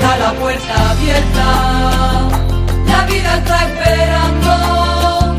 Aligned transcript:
Está 0.00 0.16
la 0.16 0.32
puerta 0.32 0.90
abierta, 0.92 2.28
la 2.86 3.04
vida 3.04 3.36
está 3.36 3.64
esperando. 3.66 5.36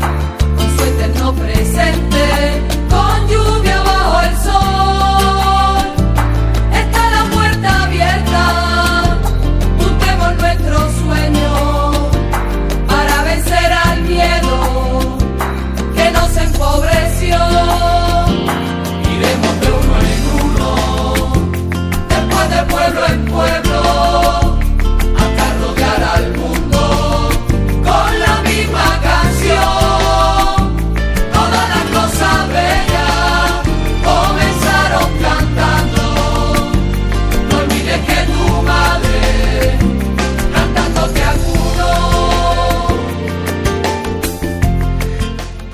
Con 0.56 0.76
su 0.76 0.84
eterno 0.84 1.32
presente, 1.34 2.62
con 2.88 3.28
lluvia 3.28 3.82
bajo 3.82 4.20
el 4.20 4.36
sol. 4.38 4.81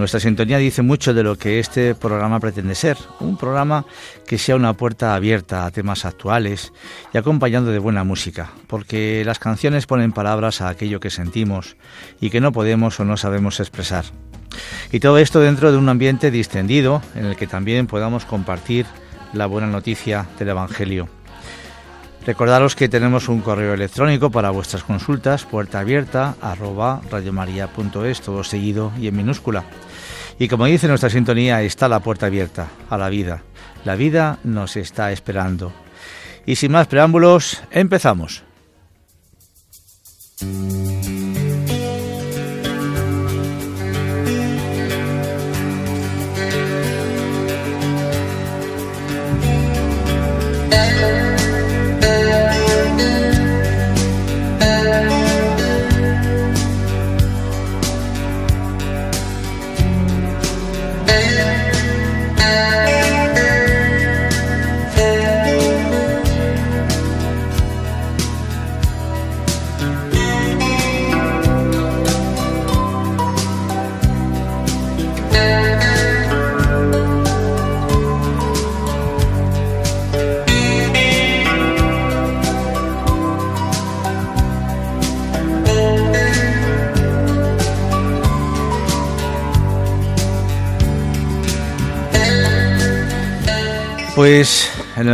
Nuestra 0.00 0.18
sintonía 0.18 0.56
dice 0.56 0.80
mucho 0.80 1.12
de 1.12 1.22
lo 1.22 1.36
que 1.36 1.58
este 1.58 1.94
programa 1.94 2.40
pretende 2.40 2.74
ser, 2.74 2.96
un 3.20 3.36
programa 3.36 3.84
que 4.26 4.38
sea 4.38 4.56
una 4.56 4.72
puerta 4.72 5.14
abierta 5.14 5.66
a 5.66 5.70
temas 5.70 6.06
actuales 6.06 6.72
y 7.12 7.18
acompañando 7.18 7.70
de 7.70 7.78
buena 7.78 8.02
música, 8.02 8.50
porque 8.66 9.22
las 9.26 9.38
canciones 9.38 9.86
ponen 9.86 10.12
palabras 10.12 10.62
a 10.62 10.70
aquello 10.70 11.00
que 11.00 11.10
sentimos 11.10 11.76
y 12.18 12.30
que 12.30 12.40
no 12.40 12.50
podemos 12.50 12.98
o 12.98 13.04
no 13.04 13.18
sabemos 13.18 13.60
expresar. 13.60 14.06
Y 14.90 15.00
todo 15.00 15.18
esto 15.18 15.38
dentro 15.38 15.70
de 15.70 15.76
un 15.76 15.90
ambiente 15.90 16.30
distendido 16.30 17.02
en 17.14 17.26
el 17.26 17.36
que 17.36 17.46
también 17.46 17.86
podamos 17.86 18.24
compartir 18.24 18.86
la 19.34 19.44
buena 19.44 19.66
noticia 19.66 20.26
del 20.38 20.48
Evangelio. 20.48 21.10
Recordaros 22.24 22.74
que 22.74 22.88
tenemos 22.88 23.28
un 23.28 23.42
correo 23.42 23.74
electrónico 23.74 24.30
para 24.30 24.48
vuestras 24.48 24.82
consultas, 24.82 25.44
puerta 25.44 25.80
abierta, 25.80 26.36
arroba 26.40 27.02
radiomaria.es, 27.10 28.22
todo 28.22 28.44
seguido 28.44 28.92
y 28.98 29.08
en 29.08 29.16
minúscula. 29.16 29.64
Y 30.40 30.48
como 30.48 30.64
dice 30.64 30.88
nuestra 30.88 31.10
sintonía, 31.10 31.60
está 31.60 31.86
la 31.86 32.00
puerta 32.00 32.24
abierta 32.24 32.68
a 32.88 32.96
la 32.96 33.10
vida. 33.10 33.42
La 33.84 33.94
vida 33.94 34.38
nos 34.42 34.74
está 34.78 35.12
esperando. 35.12 35.70
Y 36.46 36.56
sin 36.56 36.72
más 36.72 36.86
preámbulos, 36.86 37.62
empezamos. 37.70 38.42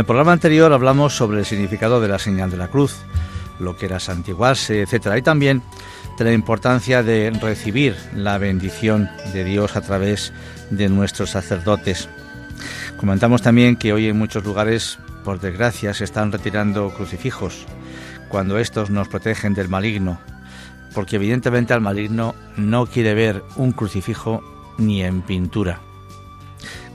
Programa 0.07 0.31
anterior 0.31 0.71
hablamos 0.71 1.17
sobre 1.17 1.39
el 1.39 1.45
significado 1.45 1.99
de 1.99 2.07
la 2.07 2.17
señal 2.17 2.49
de 2.49 2.55
la 2.55 2.69
cruz, 2.69 2.95
lo 3.59 3.75
que 3.75 3.87
era 3.87 3.99
santiguarse, 3.99 4.81
etcétera, 4.81 5.17
y 5.17 5.21
también 5.21 5.61
de 6.17 6.23
la 6.23 6.31
importancia 6.31 7.03
de 7.03 7.29
recibir 7.41 7.93
la 8.15 8.37
bendición 8.37 9.09
de 9.33 9.43
Dios 9.43 9.75
a 9.75 9.81
través 9.81 10.31
de 10.71 10.87
nuestros 10.87 11.31
sacerdotes. 11.31 12.07
Comentamos 12.95 13.41
también 13.41 13.75
que 13.75 13.91
hoy 13.91 14.07
en 14.07 14.17
muchos 14.17 14.45
lugares, 14.45 14.97
por 15.25 15.41
desgracia, 15.41 15.93
se 15.93 16.05
están 16.05 16.31
retirando 16.31 16.89
crucifijos 16.91 17.65
cuando 18.29 18.59
estos 18.59 18.89
nos 18.89 19.09
protegen 19.09 19.53
del 19.53 19.67
maligno, 19.67 20.21
porque 20.95 21.17
evidentemente 21.17 21.73
al 21.73 21.81
maligno 21.81 22.33
no 22.55 22.85
quiere 22.85 23.13
ver 23.13 23.43
un 23.57 23.73
crucifijo 23.73 24.41
ni 24.77 25.03
en 25.03 25.21
pintura, 25.21 25.81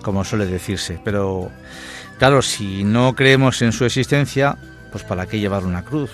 como 0.00 0.24
suele 0.24 0.46
decirse, 0.46 0.98
pero 1.04 1.50
Claro, 2.22 2.40
si 2.40 2.84
no 2.84 3.16
creemos 3.16 3.62
en 3.62 3.72
su 3.72 3.84
existencia, 3.84 4.56
pues 4.92 5.02
¿para 5.02 5.26
qué 5.26 5.40
llevar 5.40 5.64
una 5.64 5.84
cruz? 5.84 6.12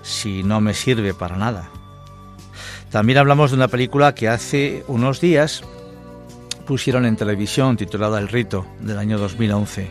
Si 0.00 0.42
no 0.42 0.62
me 0.62 0.72
sirve 0.72 1.12
para 1.12 1.36
nada. 1.36 1.68
También 2.90 3.18
hablamos 3.18 3.50
de 3.50 3.58
una 3.58 3.68
película 3.68 4.14
que 4.14 4.30
hace 4.30 4.84
unos 4.88 5.20
días 5.20 5.64
pusieron 6.66 7.04
en 7.04 7.16
televisión 7.16 7.76
titulada 7.76 8.18
El 8.20 8.28
Rito 8.28 8.66
del 8.80 8.96
año 8.96 9.18
2011. 9.18 9.90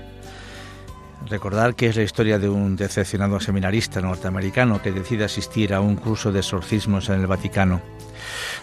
Recordar 1.29 1.75
que 1.75 1.89
es 1.89 1.97
la 1.97 2.01
historia 2.01 2.39
de 2.39 2.49
un 2.49 2.75
decepcionado 2.75 3.39
seminarista 3.39 4.01
norteamericano 4.01 4.81
que 4.81 4.91
decide 4.91 5.25
asistir 5.25 5.75
a 5.75 5.81
un 5.81 5.97
curso 5.97 6.31
de 6.31 6.39
exorcismos 6.39 7.09
en 7.09 7.21
el 7.21 7.27
Vaticano. 7.27 7.79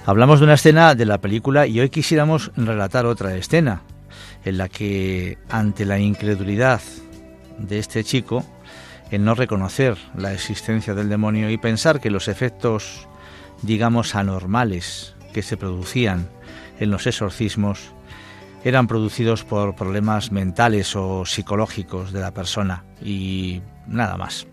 Hablamos 0.07 0.41
de 0.41 0.47
una 0.47 0.55
escena 0.55 0.97
de 0.97 1.07
la 1.07 1.19
película 1.19 1.69
y 1.69 1.79
hoy 1.79 1.89
quisiéramos 1.89 2.51
relatar 2.57 3.07
otra 3.07 3.37
escena, 3.37 3.83
en 4.45 4.59
la 4.59 4.69
que 4.69 5.39
ante 5.49 5.85
la 5.85 5.99
incredulidad 5.99 6.81
de 7.59 7.79
este 7.79 8.05
chico, 8.05 8.45
en 9.11 9.25
no 9.25 9.35
reconocer 9.35 9.97
la 10.17 10.33
existencia 10.33 10.95
del 10.95 11.09
demonio 11.09 11.51
y 11.51 11.57
pensar 11.57 12.01
que 12.01 12.11
los 12.11 12.29
efectos, 12.29 13.09
digamos, 13.63 14.15
anormales 14.15 15.15
que 15.33 15.43
se 15.43 15.57
producían 15.57 16.29
en 16.79 16.91
los 16.91 17.07
exorcismos 17.07 17.93
eran 18.65 18.87
producidos 18.87 19.45
por 19.45 19.75
problemas 19.77 20.33
mentales 20.33 20.95
o 20.97 21.25
psicológicos 21.25 22.13
de 22.13 22.21
la 22.21 22.33
persona 22.33 22.85
y 23.03 23.63
nada 23.87 24.17
más. 24.17 24.47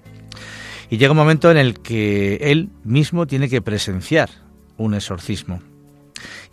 Y 0.90 0.98
llega 0.98 1.12
un 1.12 1.18
momento 1.18 1.50
en 1.50 1.58
el 1.58 1.80
que 1.80 2.36
él 2.36 2.70
mismo 2.84 3.26
tiene 3.26 3.50
que 3.50 3.62
presenciar 3.62 4.30
un 4.78 4.94
exorcismo. 4.94 5.60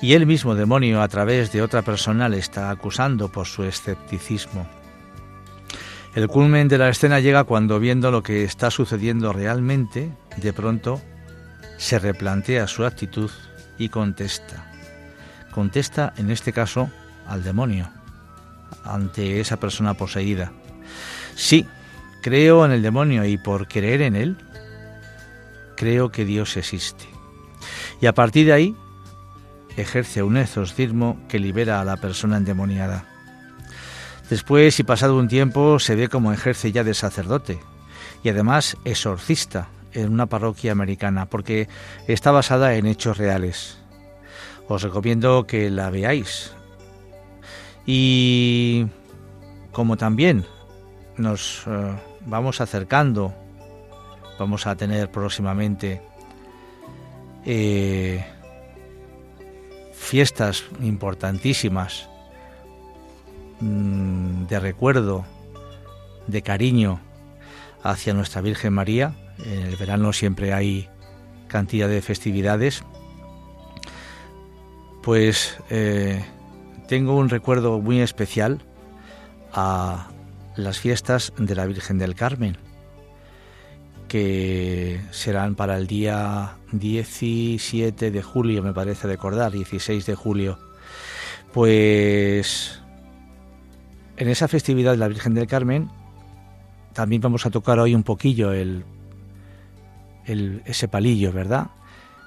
Y 0.00 0.14
él 0.14 0.26
mismo, 0.26 0.54
demonio, 0.54 1.02
a 1.02 1.08
través 1.08 1.52
de 1.52 1.62
otra 1.62 1.82
persona, 1.82 2.28
le 2.28 2.38
está 2.38 2.70
acusando 2.70 3.30
por 3.30 3.46
su 3.46 3.64
escepticismo. 3.64 4.66
El 6.14 6.28
culmen 6.28 6.68
de 6.68 6.78
la 6.78 6.88
escena 6.88 7.20
llega 7.20 7.44
cuando, 7.44 7.78
viendo 7.78 8.10
lo 8.10 8.22
que 8.22 8.44
está 8.44 8.70
sucediendo 8.70 9.32
realmente, 9.32 10.12
de 10.36 10.52
pronto 10.52 11.00
se 11.78 11.98
replantea 11.98 12.66
su 12.66 12.84
actitud 12.84 13.30
y 13.78 13.88
contesta. 13.88 14.70
Contesta, 15.52 16.12
en 16.16 16.30
este 16.30 16.52
caso, 16.52 16.90
al 17.26 17.42
demonio, 17.42 17.88
ante 18.84 19.40
esa 19.40 19.58
persona 19.58 19.94
poseída. 19.94 20.52
Sí, 21.34 21.66
creo 22.22 22.64
en 22.64 22.72
el 22.72 22.82
demonio 22.82 23.24
y 23.24 23.38
por 23.38 23.66
creer 23.66 24.02
en 24.02 24.16
él, 24.16 24.36
creo 25.76 26.10
que 26.10 26.24
Dios 26.24 26.56
existe. 26.56 27.06
Y 28.00 28.06
a 28.06 28.14
partir 28.14 28.46
de 28.46 28.52
ahí, 28.52 28.76
ejerce 29.76 30.22
un 30.22 30.36
exorcismo 30.36 31.18
que 31.28 31.38
libera 31.38 31.80
a 31.80 31.84
la 31.84 31.96
persona 31.96 32.36
endemoniada. 32.36 33.04
Después, 34.28 34.78
y 34.80 34.82
pasado 34.82 35.16
un 35.16 35.28
tiempo, 35.28 35.78
se 35.78 35.94
ve 35.94 36.08
como 36.08 36.32
ejerce 36.32 36.72
ya 36.72 36.84
de 36.84 36.94
sacerdote 36.94 37.58
y 38.22 38.28
además 38.28 38.76
exorcista 38.84 39.68
en 39.92 40.12
una 40.12 40.26
parroquia 40.26 40.72
americana, 40.72 41.26
porque 41.26 41.68
está 42.06 42.30
basada 42.30 42.74
en 42.76 42.86
hechos 42.86 43.18
reales. 43.18 43.78
Os 44.68 44.82
recomiendo 44.82 45.46
que 45.46 45.70
la 45.70 45.90
veáis. 45.90 46.52
Y 47.84 48.86
como 49.72 49.96
también 49.96 50.46
nos 51.16 51.64
eh, 51.66 51.94
vamos 52.24 52.60
acercando, 52.60 53.34
vamos 54.38 54.66
a 54.66 54.76
tener 54.76 55.10
próximamente 55.10 56.00
eh, 57.44 58.24
fiestas 60.12 60.64
importantísimas 60.82 62.06
mm, 63.60 64.44
de 64.44 64.60
recuerdo, 64.60 65.24
de 66.26 66.42
cariño 66.42 67.00
hacia 67.82 68.12
nuestra 68.12 68.42
Virgen 68.42 68.74
María. 68.74 69.14
En 69.38 69.62
el 69.68 69.76
verano 69.76 70.12
siempre 70.12 70.52
hay 70.52 70.90
cantidad 71.48 71.88
de 71.88 72.02
festividades. 72.02 72.84
Pues 75.02 75.56
eh, 75.70 76.22
tengo 76.88 77.16
un 77.16 77.30
recuerdo 77.30 77.80
muy 77.80 78.02
especial 78.02 78.60
a 79.54 80.10
las 80.56 80.78
fiestas 80.78 81.32
de 81.38 81.54
la 81.54 81.64
Virgen 81.64 81.96
del 81.96 82.14
Carmen, 82.14 82.58
que 84.12 85.00
serán 85.10 85.54
para 85.54 85.78
el 85.78 85.86
día 85.86 86.58
17 86.72 88.10
de 88.10 88.22
julio, 88.22 88.62
me 88.62 88.74
parece 88.74 89.08
recordar, 89.08 89.52
16 89.52 90.04
de 90.04 90.14
julio. 90.14 90.58
Pues 91.50 92.82
en 94.18 94.28
esa 94.28 94.48
festividad 94.48 94.90
de 94.90 94.98
la 94.98 95.08
Virgen 95.08 95.32
del 95.32 95.46
Carmen 95.46 95.90
también 96.92 97.22
vamos 97.22 97.46
a 97.46 97.50
tocar 97.50 97.78
hoy 97.78 97.94
un 97.94 98.02
poquillo 98.02 98.52
el, 98.52 98.84
ese 100.26 100.88
palillo, 100.88 101.32
¿verdad? 101.32 101.68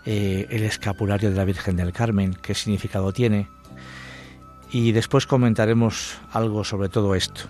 Eh, 0.08 0.48
el 0.50 0.64
escapulario 0.64 1.30
de 1.30 1.36
la 1.36 1.46
Virgen 1.46 1.76
del 1.76 1.94
Carmen, 1.94 2.36
qué 2.42 2.56
significado 2.56 3.14
tiene. 3.14 3.48
Y 4.72 4.92
después 4.92 5.28
comentaremos 5.28 6.18
algo 6.32 6.64
sobre 6.64 6.90
todo 6.90 7.14
esto. 7.14 7.42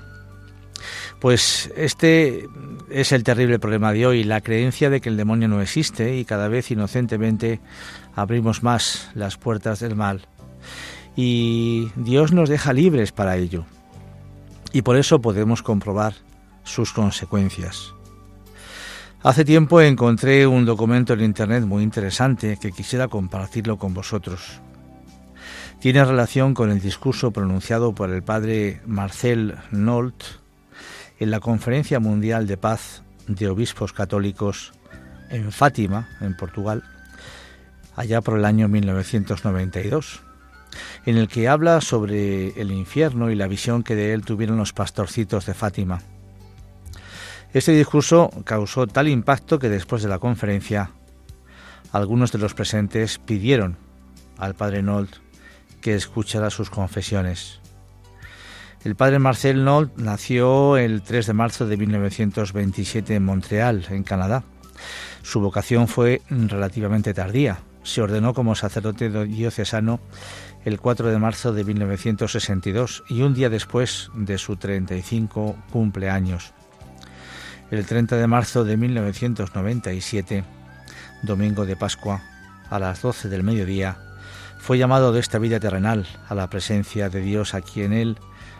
Pues 1.19 1.71
este 1.75 2.47
es 2.89 3.11
el 3.11 3.23
terrible 3.23 3.59
problema 3.59 3.93
de 3.93 4.05
hoy, 4.05 4.23
la 4.23 4.41
creencia 4.41 4.89
de 4.89 5.01
que 5.01 5.09
el 5.09 5.17
demonio 5.17 5.47
no 5.47 5.61
existe 5.61 6.17
y 6.17 6.25
cada 6.25 6.47
vez 6.47 6.71
inocentemente 6.71 7.59
abrimos 8.15 8.63
más 8.63 9.09
las 9.15 9.37
puertas 9.37 9.79
del 9.79 9.95
mal. 9.95 10.27
Y 11.15 11.89
Dios 11.95 12.31
nos 12.31 12.49
deja 12.49 12.73
libres 12.73 13.11
para 13.11 13.37
ello. 13.37 13.65
Y 14.73 14.81
por 14.81 14.97
eso 14.97 15.21
podemos 15.21 15.63
comprobar 15.63 16.13
sus 16.63 16.91
consecuencias. 16.91 17.93
Hace 19.23 19.45
tiempo 19.45 19.81
encontré 19.81 20.45
un 20.45 20.65
documento 20.65 21.13
en 21.13 21.21
Internet 21.21 21.63
muy 21.63 21.81
interesante 21.81 22.57
que 22.61 22.71
quisiera 22.71 23.07
compartirlo 23.07 23.77
con 23.77 23.93
vosotros. 23.93 24.61
Tiene 25.79 26.05
relación 26.05 26.53
con 26.53 26.69
el 26.69 26.79
discurso 26.79 27.31
pronunciado 27.31 27.95
por 27.95 28.11
el 28.11 28.21
padre 28.21 28.81
Marcel 28.85 29.55
Nolt 29.71 30.44
en 31.19 31.31
la 31.31 31.39
Conferencia 31.39 31.99
Mundial 31.99 32.47
de 32.47 32.57
Paz 32.57 33.03
de 33.27 33.47
Obispos 33.47 33.93
Católicos 33.93 34.73
en 35.29 35.51
Fátima, 35.51 36.09
en 36.21 36.35
Portugal, 36.35 36.83
allá 37.95 38.21
por 38.21 38.37
el 38.37 38.45
año 38.45 38.67
1992, 38.67 40.21
en 41.05 41.17
el 41.17 41.27
que 41.27 41.47
habla 41.47 41.81
sobre 41.81 42.59
el 42.59 42.71
infierno 42.71 43.31
y 43.31 43.35
la 43.35 43.47
visión 43.47 43.83
que 43.83 43.95
de 43.95 44.13
él 44.13 44.25
tuvieron 44.25 44.57
los 44.57 44.73
pastorcitos 44.73 45.45
de 45.45 45.53
Fátima. 45.53 46.01
Este 47.53 47.71
discurso 47.71 48.29
causó 48.43 48.85
tal 48.85 49.07
impacto 49.07 49.59
que 49.59 49.69
después 49.69 50.03
de 50.03 50.09
la 50.09 50.19
conferencia 50.19 50.91
algunos 51.93 52.33
de 52.33 52.39
los 52.39 52.53
presentes 52.53 53.19
pidieron 53.19 53.77
al 54.37 54.55
padre 54.55 54.83
Nolt 54.83 55.15
que 55.79 55.95
escuchara 55.95 56.49
sus 56.49 56.69
confesiones. 56.69 57.61
El 58.85 58.95
padre 58.95 59.19
Marcel 59.19 59.65
Nolt 59.65 59.97
nació 59.97 60.77
el 60.77 61.01
3 61.01 61.27
de 61.27 61.33
marzo 61.33 61.65
de 61.65 61.75
1927 61.75 63.15
en 63.15 63.25
Montreal, 63.25 63.85
en 63.89 64.03
Canadá. 64.03 64.43
Su 65.23 65.41
vocación 65.41 65.87
fue 65.87 66.21
relativamente 66.29 67.13
tardía. 67.13 67.57
Se 67.83 68.01
ordenó 68.01 68.33
como 68.33 68.55
sacerdote 68.55 69.09
diocesano 69.25 69.99
el 70.63 70.79
4 70.79 71.09
de 71.09 71.17
marzo 71.17 71.51
de 71.51 71.63
1962 71.63 73.03
y 73.09 73.23
un 73.23 73.33
día 73.33 73.49
después 73.49 74.11
de 74.13 74.37
su 74.37 74.55
35 74.55 75.55
cumpleaños 75.71 76.53
el 77.71 77.85
30 77.85 78.17
de 78.17 78.27
marzo 78.27 78.63
de 78.63 78.77
1997, 78.77 80.43
domingo 81.23 81.65
de 81.65 81.75
Pascua, 81.75 82.21
a 82.69 82.77
las 82.77 83.01
12 83.01 83.27
del 83.29 83.41
mediodía, 83.41 83.97
fue 84.59 84.77
llamado 84.77 85.11
de 85.11 85.19
esta 85.19 85.39
vida 85.39 85.59
terrenal 85.59 86.05
a 86.29 86.35
la 86.35 86.49
presencia 86.49 87.09
de 87.09 87.21
Dios 87.21 87.53
a 87.53 87.61
quien 87.61 87.91
él 87.91 88.17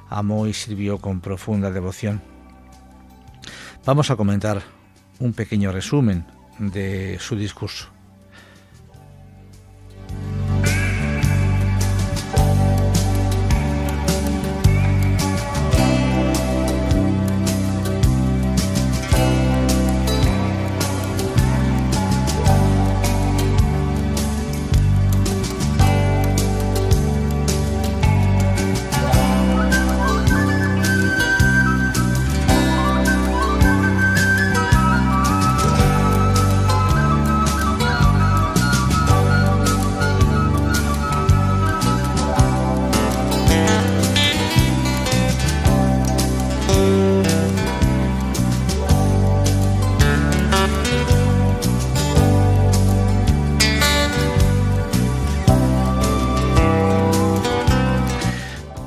amó 0.10 0.48
y 0.48 0.54
sirvió 0.54 1.00
con 1.00 1.22
profunda 1.22 1.72
devoción. 1.72 2.22
Vamos 3.86 4.10
a 4.12 4.16
comentar 4.16 4.62
un 5.20 5.34
pequeño 5.34 5.72
resumen 5.72 6.26
de 6.60 7.18
su 7.20 7.36
discurso. 7.36 7.95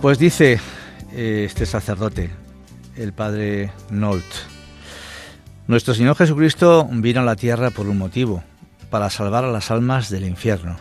Pues 0.09 0.19
dice 0.19 0.59
eh, 1.13 1.45
este 1.45 1.67
sacerdote, 1.67 2.31
el 2.97 3.13
padre 3.13 3.71
Nolt, 3.91 4.25
nuestro 5.67 5.93
Señor 5.93 6.17
Jesucristo 6.17 6.89
vino 6.91 7.21
a 7.21 7.25
la 7.25 7.37
tierra 7.37 7.69
por 7.69 7.87
un 7.89 7.99
motivo, 7.99 8.43
para 8.89 9.11
salvar 9.11 9.45
a 9.45 9.53
las 9.53 9.71
almas 9.71 10.09
del 10.09 10.25
infierno. 10.25 10.79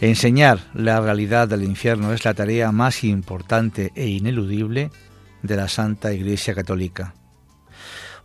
Enseñar 0.00 0.58
la 0.74 1.00
realidad 1.00 1.46
del 1.46 1.62
infierno 1.62 2.12
es 2.12 2.24
la 2.24 2.34
tarea 2.34 2.72
más 2.72 3.04
importante 3.04 3.92
e 3.94 4.08
ineludible 4.08 4.90
de 5.44 5.56
la 5.56 5.68
Santa 5.68 6.12
Iglesia 6.12 6.56
Católica. 6.56 7.14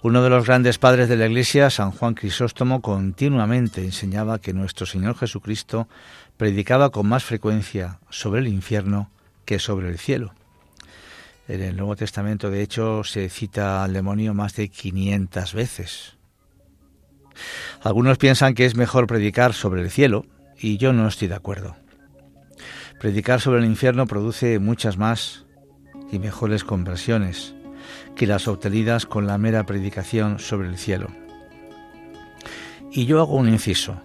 Uno 0.01 0.23
de 0.23 0.31
los 0.31 0.47
grandes 0.47 0.79
padres 0.79 1.09
de 1.09 1.15
la 1.15 1.27
Iglesia, 1.27 1.69
San 1.69 1.91
Juan 1.91 2.15
Crisóstomo, 2.15 2.81
continuamente 2.81 3.85
enseñaba 3.85 4.39
que 4.39 4.51
nuestro 4.51 4.87
Señor 4.87 5.15
Jesucristo 5.15 5.87
predicaba 6.37 6.89
con 6.89 7.07
más 7.07 7.23
frecuencia 7.23 7.99
sobre 8.09 8.41
el 8.41 8.47
infierno 8.47 9.12
que 9.45 9.59
sobre 9.59 9.89
el 9.89 9.97
cielo. 9.97 10.33
En 11.47 11.61
el 11.61 11.75
Nuevo 11.75 11.95
Testamento, 11.95 12.49
de 12.49 12.61
hecho, 12.61 13.03
se 13.03 13.29
cita 13.29 13.83
al 13.83 13.93
demonio 13.93 14.33
más 14.33 14.55
de 14.55 14.69
500 14.69 15.53
veces. 15.53 16.17
Algunos 17.81 18.17
piensan 18.17 18.53
que 18.53 18.65
es 18.65 18.75
mejor 18.75 19.07
predicar 19.07 19.53
sobre 19.53 19.81
el 19.81 19.91
cielo, 19.91 20.25
y 20.57 20.77
yo 20.77 20.93
no 20.93 21.07
estoy 21.07 21.27
de 21.27 21.35
acuerdo. 21.35 21.75
Predicar 22.99 23.41
sobre 23.41 23.59
el 23.59 23.65
infierno 23.65 24.07
produce 24.07 24.59
muchas 24.59 24.97
más 24.97 25.45
y 26.11 26.19
mejores 26.19 26.63
conversiones 26.63 27.55
que 28.15 28.27
las 28.27 28.47
obtenidas 28.47 29.05
con 29.05 29.27
la 29.27 29.37
mera 29.37 29.65
predicación 29.65 30.39
sobre 30.39 30.69
el 30.69 30.77
cielo. 30.77 31.09
Y 32.91 33.05
yo 33.05 33.19
hago 33.19 33.35
un 33.35 33.49
inciso. 33.49 34.01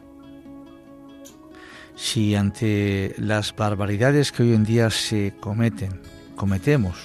Si 1.98 2.36
ante 2.36 3.12
las 3.18 3.54
barbaridades 3.56 4.30
que 4.30 4.44
hoy 4.44 4.54
en 4.54 4.62
día 4.62 4.88
se 4.88 5.34
cometen, 5.40 6.00
cometemos, 6.36 6.96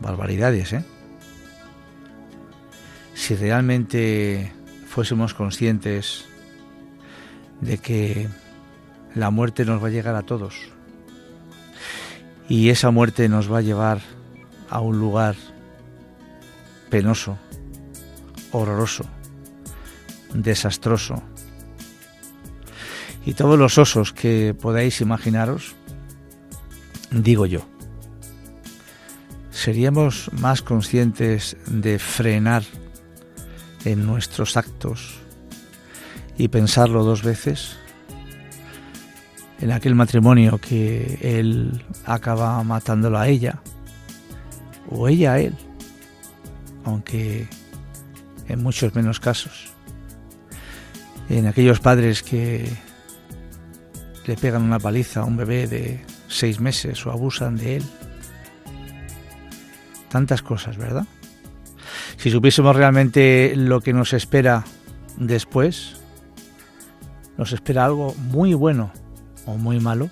barbaridades, 0.00 0.74
¿eh? 0.74 0.84
Si 3.14 3.34
realmente 3.34 4.52
fuésemos 4.86 5.32
conscientes 5.32 6.26
de 7.62 7.78
que 7.78 8.28
la 9.14 9.30
muerte 9.30 9.64
nos 9.64 9.82
va 9.82 9.86
a 9.86 9.90
llegar 9.90 10.14
a 10.14 10.22
todos 10.22 10.54
y 12.50 12.68
esa 12.68 12.90
muerte 12.90 13.30
nos 13.30 13.50
va 13.50 13.58
a 13.58 13.62
llevar 13.62 14.02
a 14.68 14.80
un 14.80 14.98
lugar 14.98 15.36
penoso, 16.90 17.38
horroroso, 18.50 19.06
desastroso. 20.34 21.31
Y 23.24 23.34
todos 23.34 23.58
los 23.58 23.78
osos 23.78 24.12
que 24.12 24.54
podáis 24.54 25.00
imaginaros, 25.00 25.74
digo 27.10 27.46
yo, 27.46 27.60
seríamos 29.50 30.30
más 30.32 30.62
conscientes 30.62 31.56
de 31.66 31.98
frenar 31.98 32.64
en 33.84 34.06
nuestros 34.06 34.56
actos 34.56 35.18
y 36.36 36.48
pensarlo 36.48 37.04
dos 37.04 37.22
veces 37.22 37.76
en 39.60 39.70
aquel 39.70 39.94
matrimonio 39.94 40.58
que 40.58 41.18
él 41.22 41.84
acaba 42.04 42.62
matándolo 42.64 43.18
a 43.18 43.28
ella 43.28 43.62
o 44.90 45.08
ella 45.08 45.34
a 45.34 45.40
él, 45.40 45.54
aunque 46.84 47.46
en 48.48 48.62
muchos 48.62 48.92
menos 48.96 49.20
casos. 49.20 49.70
En 51.28 51.46
aquellos 51.46 51.78
padres 51.78 52.24
que 52.24 52.68
le 54.26 54.36
pegan 54.36 54.62
una 54.62 54.78
paliza 54.78 55.20
a 55.20 55.24
un 55.24 55.36
bebé 55.36 55.66
de 55.66 56.04
seis 56.28 56.60
meses 56.60 57.04
o 57.06 57.10
abusan 57.10 57.56
de 57.56 57.76
él. 57.76 57.84
Tantas 60.08 60.42
cosas, 60.42 60.76
¿verdad? 60.76 61.06
Si 62.16 62.30
supiésemos 62.30 62.76
realmente 62.76 63.54
lo 63.56 63.80
que 63.80 63.92
nos 63.92 64.12
espera 64.12 64.64
después, 65.16 65.96
nos 67.36 67.52
espera 67.52 67.84
algo 67.84 68.14
muy 68.14 68.54
bueno 68.54 68.92
o 69.46 69.56
muy 69.56 69.80
malo, 69.80 70.10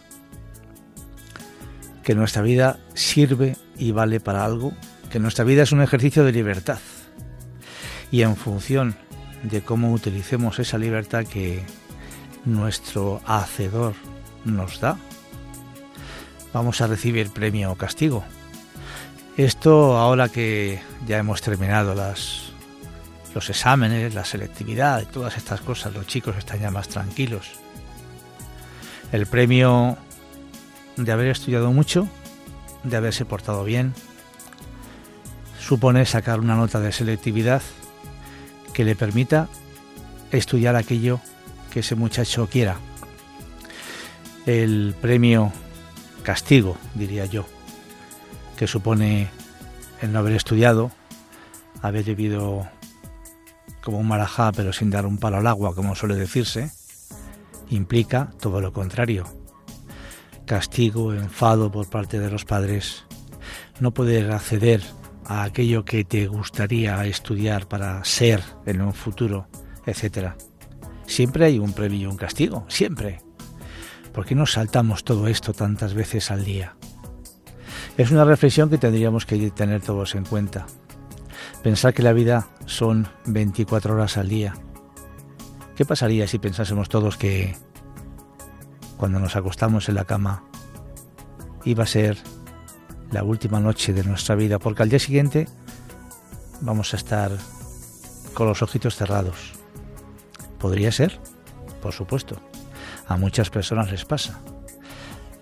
que 2.02 2.14
nuestra 2.14 2.42
vida 2.42 2.80
sirve 2.94 3.56
y 3.76 3.92
vale 3.92 4.18
para 4.18 4.44
algo, 4.44 4.72
que 5.10 5.20
nuestra 5.20 5.44
vida 5.44 5.62
es 5.62 5.72
un 5.72 5.82
ejercicio 5.82 6.24
de 6.24 6.32
libertad. 6.32 6.78
Y 8.10 8.22
en 8.22 8.34
función 8.34 8.96
de 9.42 9.62
cómo 9.62 9.92
utilicemos 9.92 10.58
esa 10.58 10.78
libertad 10.78 11.24
que 11.24 11.62
nuestro 12.44 13.20
hacedor 13.26 13.94
nos 14.44 14.80
da, 14.80 14.96
vamos 16.52 16.80
a 16.80 16.86
recibir 16.86 17.30
premio 17.30 17.72
o 17.72 17.76
castigo. 17.76 18.24
Esto 19.36 19.96
ahora 19.96 20.28
que 20.28 20.80
ya 21.06 21.18
hemos 21.18 21.40
terminado 21.40 21.94
las, 21.94 22.52
los 23.34 23.48
exámenes, 23.48 24.14
la 24.14 24.24
selectividad 24.24 25.02
y 25.02 25.06
todas 25.06 25.36
estas 25.36 25.60
cosas, 25.60 25.94
los 25.94 26.06
chicos 26.06 26.36
están 26.36 26.60
ya 26.60 26.70
más 26.70 26.88
tranquilos. 26.88 27.52
El 29.12 29.26
premio 29.26 29.96
de 30.96 31.12
haber 31.12 31.28
estudiado 31.28 31.72
mucho, 31.72 32.08
de 32.84 32.96
haberse 32.96 33.24
portado 33.24 33.64
bien, 33.64 33.94
supone 35.58 36.04
sacar 36.06 36.40
una 36.40 36.56
nota 36.56 36.80
de 36.80 36.92
selectividad 36.92 37.62
que 38.72 38.84
le 38.84 38.96
permita 38.96 39.48
estudiar 40.32 40.76
aquello 40.76 41.20
que 41.70 41.80
ese 41.80 41.94
muchacho 41.94 42.48
quiera. 42.48 42.76
El 44.46 44.94
premio 45.00 45.52
castigo, 46.22 46.76
diría 46.94 47.26
yo, 47.26 47.46
que 48.56 48.66
supone 48.66 49.28
el 50.02 50.12
no 50.12 50.18
haber 50.18 50.34
estudiado, 50.34 50.90
haber 51.82 52.04
vivido 52.04 52.68
como 53.82 53.98
un 53.98 54.08
marajá 54.08 54.52
pero 54.52 54.72
sin 54.72 54.90
dar 54.90 55.06
un 55.06 55.18
palo 55.18 55.38
al 55.38 55.46
agua, 55.46 55.74
como 55.74 55.94
suele 55.94 56.14
decirse, 56.14 56.70
implica 57.70 58.30
todo 58.40 58.60
lo 58.60 58.72
contrario. 58.72 59.24
Castigo, 60.46 61.14
enfado 61.14 61.70
por 61.70 61.88
parte 61.88 62.18
de 62.18 62.30
los 62.30 62.44
padres, 62.44 63.04
no 63.78 63.92
poder 63.92 64.32
acceder 64.32 64.82
a 65.24 65.44
aquello 65.44 65.84
que 65.84 66.04
te 66.04 66.26
gustaría 66.26 67.04
estudiar 67.06 67.68
para 67.68 68.04
ser 68.04 68.42
en 68.66 68.80
un 68.80 68.92
futuro, 68.92 69.46
etc. 69.86 70.34
Siempre 71.10 71.44
hay 71.44 71.58
un 71.58 71.72
premio 71.72 71.98
y 71.98 72.06
un 72.06 72.16
castigo, 72.16 72.64
siempre. 72.68 73.20
¿Por 74.14 74.24
qué 74.24 74.36
nos 74.36 74.52
saltamos 74.52 75.02
todo 75.02 75.26
esto 75.26 75.52
tantas 75.52 75.92
veces 75.92 76.30
al 76.30 76.44
día? 76.44 76.76
Es 77.96 78.12
una 78.12 78.24
reflexión 78.24 78.70
que 78.70 78.78
tendríamos 78.78 79.26
que 79.26 79.50
tener 79.50 79.80
todos 79.82 80.14
en 80.14 80.24
cuenta. 80.24 80.66
Pensar 81.64 81.94
que 81.94 82.04
la 82.04 82.12
vida 82.12 82.46
son 82.64 83.08
24 83.26 83.94
horas 83.94 84.18
al 84.18 84.28
día. 84.28 84.54
¿Qué 85.74 85.84
pasaría 85.84 86.28
si 86.28 86.38
pensásemos 86.38 86.88
todos 86.88 87.16
que 87.16 87.56
cuando 88.96 89.18
nos 89.18 89.34
acostamos 89.34 89.88
en 89.88 89.96
la 89.96 90.04
cama 90.04 90.44
iba 91.64 91.82
a 91.82 91.88
ser 91.88 92.18
la 93.10 93.24
última 93.24 93.58
noche 93.58 93.92
de 93.92 94.04
nuestra 94.04 94.36
vida? 94.36 94.60
Porque 94.60 94.84
al 94.84 94.88
día 94.88 95.00
siguiente 95.00 95.48
vamos 96.60 96.94
a 96.94 96.98
estar 96.98 97.32
con 98.32 98.46
los 98.46 98.62
ojitos 98.62 98.94
cerrados. 98.94 99.59
¿Podría 100.60 100.92
ser? 100.92 101.18
Por 101.82 101.92
supuesto. 101.92 102.36
A 103.08 103.16
muchas 103.16 103.50
personas 103.50 103.90
les 103.90 104.04
pasa. 104.04 104.40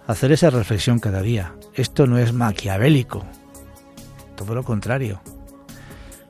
Hacer 0.07 0.33
esa 0.33 0.49
reflexión 0.49 1.01
cada 1.01 1.21
día. 1.21 1.55
Esto 1.75 2.07
no 2.07 2.17
es 2.17 2.33
maquiavélico. 2.33 3.27
Todo 4.37 4.55
lo 4.55 4.63
contrario. 4.63 5.21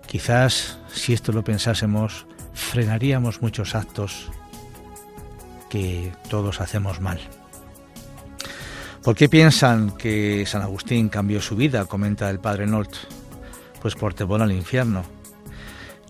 Quizás 0.07 0.79
si 0.91 1.13
esto 1.13 1.33
lo 1.33 1.45
pensásemos, 1.45 2.27
frenaríamos 2.55 3.43
muchos 3.43 3.75
actos 3.75 4.31
que 5.69 6.13
todos 6.31 6.61
hacemos 6.61 7.01
mal. 7.01 7.21
¿Por 9.03 9.15
qué 9.15 9.29
piensan 9.29 9.93
que 9.93 10.45
San 10.47 10.63
Agustín 10.63 11.09
cambió 11.09 11.41
su 11.41 11.55
vida? 11.57 11.85
comenta 11.85 12.29
el 12.31 12.41
padre 12.41 12.67
Nort. 12.67 12.95
Pues 13.81 13.95
por 13.95 14.15
temor 14.15 14.43
al 14.43 14.51
infierno. 14.51 15.18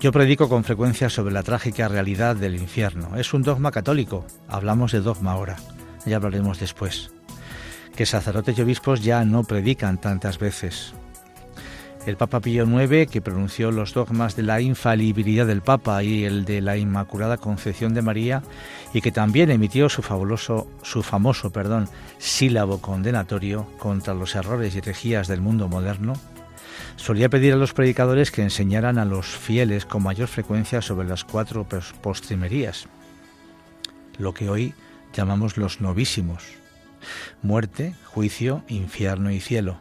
Yo 0.00 0.12
predico 0.12 0.48
con 0.48 0.62
frecuencia 0.62 1.10
sobre 1.10 1.34
la 1.34 1.42
trágica 1.42 1.88
realidad 1.88 2.36
del 2.36 2.54
infierno. 2.54 3.16
Es 3.16 3.34
un 3.34 3.42
dogma 3.42 3.72
católico. 3.72 4.24
Hablamos 4.46 4.92
de 4.92 5.00
dogma 5.00 5.32
ahora. 5.32 5.56
Ya 6.06 6.16
hablaremos 6.16 6.60
después. 6.60 7.10
Que 7.96 8.06
sacerdotes 8.06 8.56
y 8.56 8.62
obispos 8.62 9.02
ya 9.02 9.24
no 9.24 9.42
predican 9.42 10.00
tantas 10.00 10.38
veces 10.38 10.94
el 12.08 12.16
Papa 12.16 12.40
Pío 12.40 12.64
IX, 12.64 13.10
que 13.10 13.20
pronunció 13.20 13.70
los 13.70 13.92
dogmas 13.92 14.34
de 14.34 14.42
la 14.42 14.60
infalibilidad 14.60 15.46
del 15.46 15.60
Papa 15.60 16.02
y 16.02 16.24
el 16.24 16.46
de 16.46 16.62
la 16.62 16.76
Inmaculada 16.78 17.36
Concepción 17.36 17.92
de 17.92 18.00
María, 18.00 18.42
y 18.94 19.02
que 19.02 19.12
también 19.12 19.50
emitió 19.50 19.90
su 19.90 20.00
fabuloso, 20.00 20.68
su 20.82 21.02
famoso, 21.02 21.50
perdón, 21.50 21.88
sílabo 22.16 22.80
condenatorio 22.80 23.66
contra 23.78 24.14
los 24.14 24.34
errores 24.34 24.74
y 24.74 24.78
herejías 24.78 25.28
del 25.28 25.42
mundo 25.42 25.68
moderno, 25.68 26.14
solía 26.96 27.28
pedir 27.28 27.52
a 27.52 27.56
los 27.56 27.72
predicadores 27.72 28.30
que 28.30 28.42
enseñaran 28.42 28.98
a 28.98 29.04
los 29.04 29.26
fieles 29.26 29.86
con 29.86 30.02
mayor 30.02 30.28
frecuencia 30.28 30.82
sobre 30.82 31.08
las 31.08 31.24
cuatro 31.24 31.66
postrimerías, 32.02 32.86
lo 34.18 34.34
que 34.34 34.48
hoy 34.48 34.74
llamamos 35.12 35.56
los 35.56 35.80
novísimos, 35.80 36.44
muerte, 37.42 37.94
juicio, 38.04 38.64
infierno 38.68 39.30
y 39.30 39.40
cielo 39.40 39.80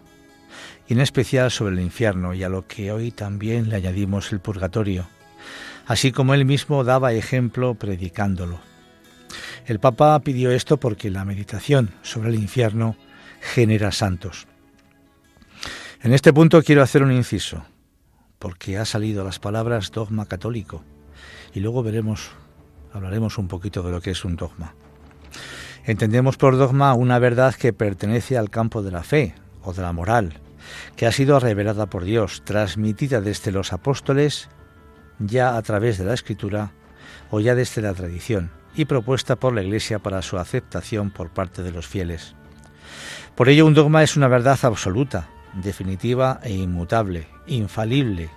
y 0.88 0.94
en 0.94 1.02
especial 1.02 1.52
sobre 1.52 1.76
el 1.76 1.82
infierno 1.82 2.34
y 2.34 2.44
a 2.44 2.50
lo 2.50 2.68
que 2.68 2.92
hoy 2.92 3.12
también 3.12 3.70
le 3.70 3.76
añadimos 3.76 4.32
el 4.32 4.40
purgatorio, 4.40 5.08
así 5.86 6.12
como 6.12 6.34
él 6.34 6.46
mismo 6.46 6.84
daba 6.84 7.14
ejemplo 7.14 7.76
predicándolo. 7.76 8.60
El 9.66 9.80
Papa 9.80 10.18
pidió 10.22 10.52
esto 10.52 10.78
porque 10.78 11.12
la 11.12 11.26
meditación 11.26 11.92
sobre 12.02 12.30
el 12.30 12.36
infierno 12.36 12.96
genera 13.42 13.92
santos. 13.92 14.48
En 16.00 16.14
este 16.14 16.32
punto 16.32 16.62
quiero 16.62 16.84
hacer 16.84 17.02
un 17.02 17.12
inciso, 17.12 17.66
porque 18.38 18.78
ha 18.78 18.86
salido 18.86 19.24
las 19.24 19.40
palabras 19.40 19.92
dogma 19.92 20.28
católico, 20.28 20.84
y 21.56 21.60
luego 21.60 21.82
veremos, 21.82 22.30
hablaremos 22.94 23.40
un 23.40 23.48
poquito 23.48 23.82
de 23.82 23.92
lo 23.92 24.00
que 24.00 24.12
es 24.12 24.24
un 24.24 24.36
dogma. 24.36 24.76
Entendemos 25.86 26.38
por 26.38 26.56
dogma 26.56 26.94
una 26.94 27.18
verdad 27.18 27.56
que 27.56 27.74
pertenece 27.74 28.38
al 28.38 28.52
campo 28.52 28.84
de 28.84 28.92
la 28.92 29.02
fe 29.02 29.34
o 29.64 29.74
de 29.74 29.82
la 29.82 29.92
moral, 29.92 30.40
que 30.96 31.08
ha 31.08 31.12
sido 31.12 31.40
revelada 31.40 31.88
por 31.88 32.04
Dios, 32.04 32.44
transmitida 32.46 33.20
desde 33.20 33.52
los 33.52 33.74
apóstoles, 33.74 34.50
ya 35.18 35.58
a 35.58 35.62
través 35.64 35.98
de 35.98 36.06
la 36.06 36.14
escritura 36.14 36.74
o 37.32 37.40
ya 37.40 37.56
desde 37.56 37.82
la 37.82 37.96
tradición, 37.96 38.52
y 38.76 38.86
propuesta 38.86 39.36
por 39.36 39.56
la 39.56 39.64
Iglesia 39.64 39.98
para 39.98 40.22
su 40.22 40.38
aceptación 40.38 41.10
por 41.10 41.32
parte 41.32 41.64
de 41.64 41.72
los 41.72 41.88
fieles. 41.88 42.36
Por 43.34 43.50
ello 43.50 43.66
un 43.66 43.74
dogma 43.74 44.04
es 44.04 44.16
una 44.16 44.28
verdad 44.28 44.60
absoluta, 44.62 45.30
definitiva 45.54 46.40
e 46.44 46.54
inmutable, 46.54 47.28
infalible, 47.48 48.30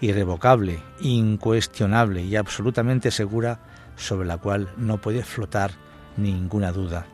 irrevocable, 0.00 0.82
incuestionable 1.00 2.22
y 2.22 2.36
absolutamente 2.36 3.10
segura 3.10 3.60
sobre 3.96 4.26
la 4.26 4.38
cual 4.38 4.68
no 4.76 5.00
puede 5.00 5.22
flotar 5.22 5.72
ninguna 6.16 6.72
duda. 6.72 7.06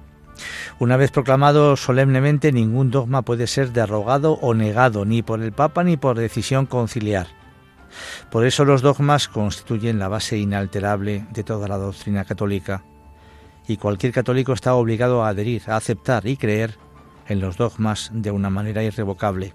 Una 0.78 0.96
vez 0.96 1.10
proclamado 1.10 1.76
solemnemente, 1.76 2.52
ningún 2.52 2.90
dogma 2.90 3.22
puede 3.22 3.46
ser 3.46 3.72
derogado 3.72 4.32
o 4.34 4.54
negado 4.54 5.04
ni 5.04 5.22
por 5.22 5.42
el 5.42 5.52
Papa 5.52 5.84
ni 5.84 5.96
por 5.96 6.18
decisión 6.18 6.66
conciliar. 6.66 7.28
Por 8.30 8.46
eso 8.46 8.64
los 8.64 8.82
dogmas 8.82 9.28
constituyen 9.28 9.98
la 9.98 10.08
base 10.08 10.38
inalterable 10.38 11.26
de 11.30 11.44
toda 11.44 11.68
la 11.68 11.76
doctrina 11.76 12.24
católica, 12.24 12.84
y 13.68 13.76
cualquier 13.76 14.12
católico 14.12 14.52
está 14.52 14.74
obligado 14.74 15.22
a 15.22 15.28
adherir, 15.28 15.62
a 15.66 15.76
aceptar 15.76 16.26
y 16.26 16.36
creer 16.36 16.76
en 17.32 17.40
los 17.40 17.56
dogmas 17.56 18.10
de 18.12 18.30
una 18.30 18.50
manera 18.50 18.82
irrevocable. 18.82 19.54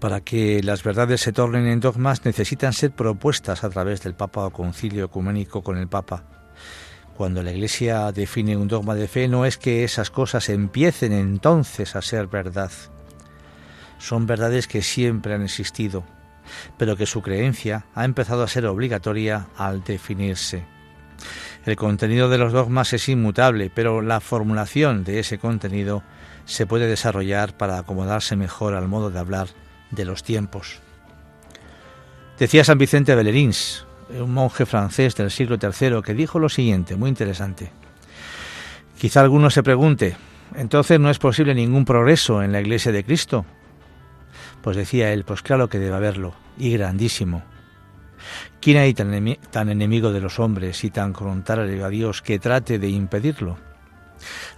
Para 0.00 0.20
que 0.20 0.62
las 0.62 0.84
verdades 0.84 1.20
se 1.20 1.32
tornen 1.32 1.66
en 1.66 1.80
dogmas 1.80 2.24
necesitan 2.24 2.72
ser 2.72 2.92
propuestas 2.92 3.64
a 3.64 3.70
través 3.70 4.02
del 4.02 4.14
Papa 4.14 4.46
o 4.46 4.50
concilio 4.50 5.04
ecuménico 5.04 5.62
con 5.62 5.76
el 5.76 5.88
Papa. 5.88 6.24
Cuando 7.16 7.42
la 7.42 7.50
Iglesia 7.50 8.12
define 8.12 8.56
un 8.56 8.68
dogma 8.68 8.94
de 8.94 9.08
fe 9.08 9.26
no 9.26 9.44
es 9.44 9.58
que 9.58 9.82
esas 9.82 10.10
cosas 10.10 10.48
empiecen 10.48 11.12
entonces 11.12 11.96
a 11.96 12.02
ser 12.02 12.28
verdad. 12.28 12.70
Son 13.98 14.26
verdades 14.26 14.68
que 14.68 14.82
siempre 14.82 15.34
han 15.34 15.42
existido, 15.42 16.04
pero 16.76 16.96
que 16.96 17.06
su 17.06 17.20
creencia 17.20 17.86
ha 17.94 18.04
empezado 18.04 18.44
a 18.44 18.48
ser 18.48 18.66
obligatoria 18.66 19.48
al 19.56 19.82
definirse. 19.82 20.64
El 21.68 21.76
contenido 21.76 22.30
de 22.30 22.38
los 22.38 22.54
dogmas 22.54 22.94
es 22.94 23.10
inmutable, 23.10 23.70
pero 23.74 24.00
la 24.00 24.20
formulación 24.20 25.04
de 25.04 25.18
ese 25.18 25.36
contenido 25.36 26.02
se 26.46 26.64
puede 26.64 26.86
desarrollar 26.86 27.58
para 27.58 27.76
acomodarse 27.76 28.36
mejor 28.36 28.72
al 28.72 28.88
modo 28.88 29.10
de 29.10 29.18
hablar 29.18 29.48
de 29.90 30.06
los 30.06 30.22
tiempos. 30.22 30.80
Decía 32.38 32.64
San 32.64 32.78
Vicente 32.78 33.14
Bellerins, 33.14 33.84
un 34.08 34.32
monje 34.32 34.64
francés 34.64 35.14
del 35.14 35.30
siglo 35.30 35.58
III, 35.60 36.00
que 36.02 36.14
dijo 36.14 36.38
lo 36.38 36.48
siguiente, 36.48 36.96
muy 36.96 37.10
interesante. 37.10 37.70
Quizá 38.98 39.20
alguno 39.20 39.50
se 39.50 39.62
pregunte, 39.62 40.16
entonces 40.56 40.98
no 40.98 41.10
es 41.10 41.18
posible 41.18 41.54
ningún 41.54 41.84
progreso 41.84 42.42
en 42.42 42.50
la 42.50 42.62
Iglesia 42.62 42.92
de 42.92 43.04
Cristo. 43.04 43.44
Pues 44.62 44.74
decía 44.74 45.12
él, 45.12 45.24
pues 45.24 45.42
claro 45.42 45.68
que 45.68 45.78
debe 45.78 45.96
haberlo, 45.96 46.32
y 46.56 46.72
grandísimo. 46.72 47.42
¿Quién 48.60 48.78
hay 48.78 48.92
tan, 48.92 49.14
enemigo 49.70 50.12
de 50.12 50.20
los 50.20 50.40
hombres 50.40 50.82
y 50.82 50.90
tan 50.90 51.12
contrario 51.12 51.84
a 51.84 51.88
Dios 51.88 52.22
que 52.22 52.40
trate 52.40 52.80
de 52.80 52.88
impedirlo? 52.88 53.56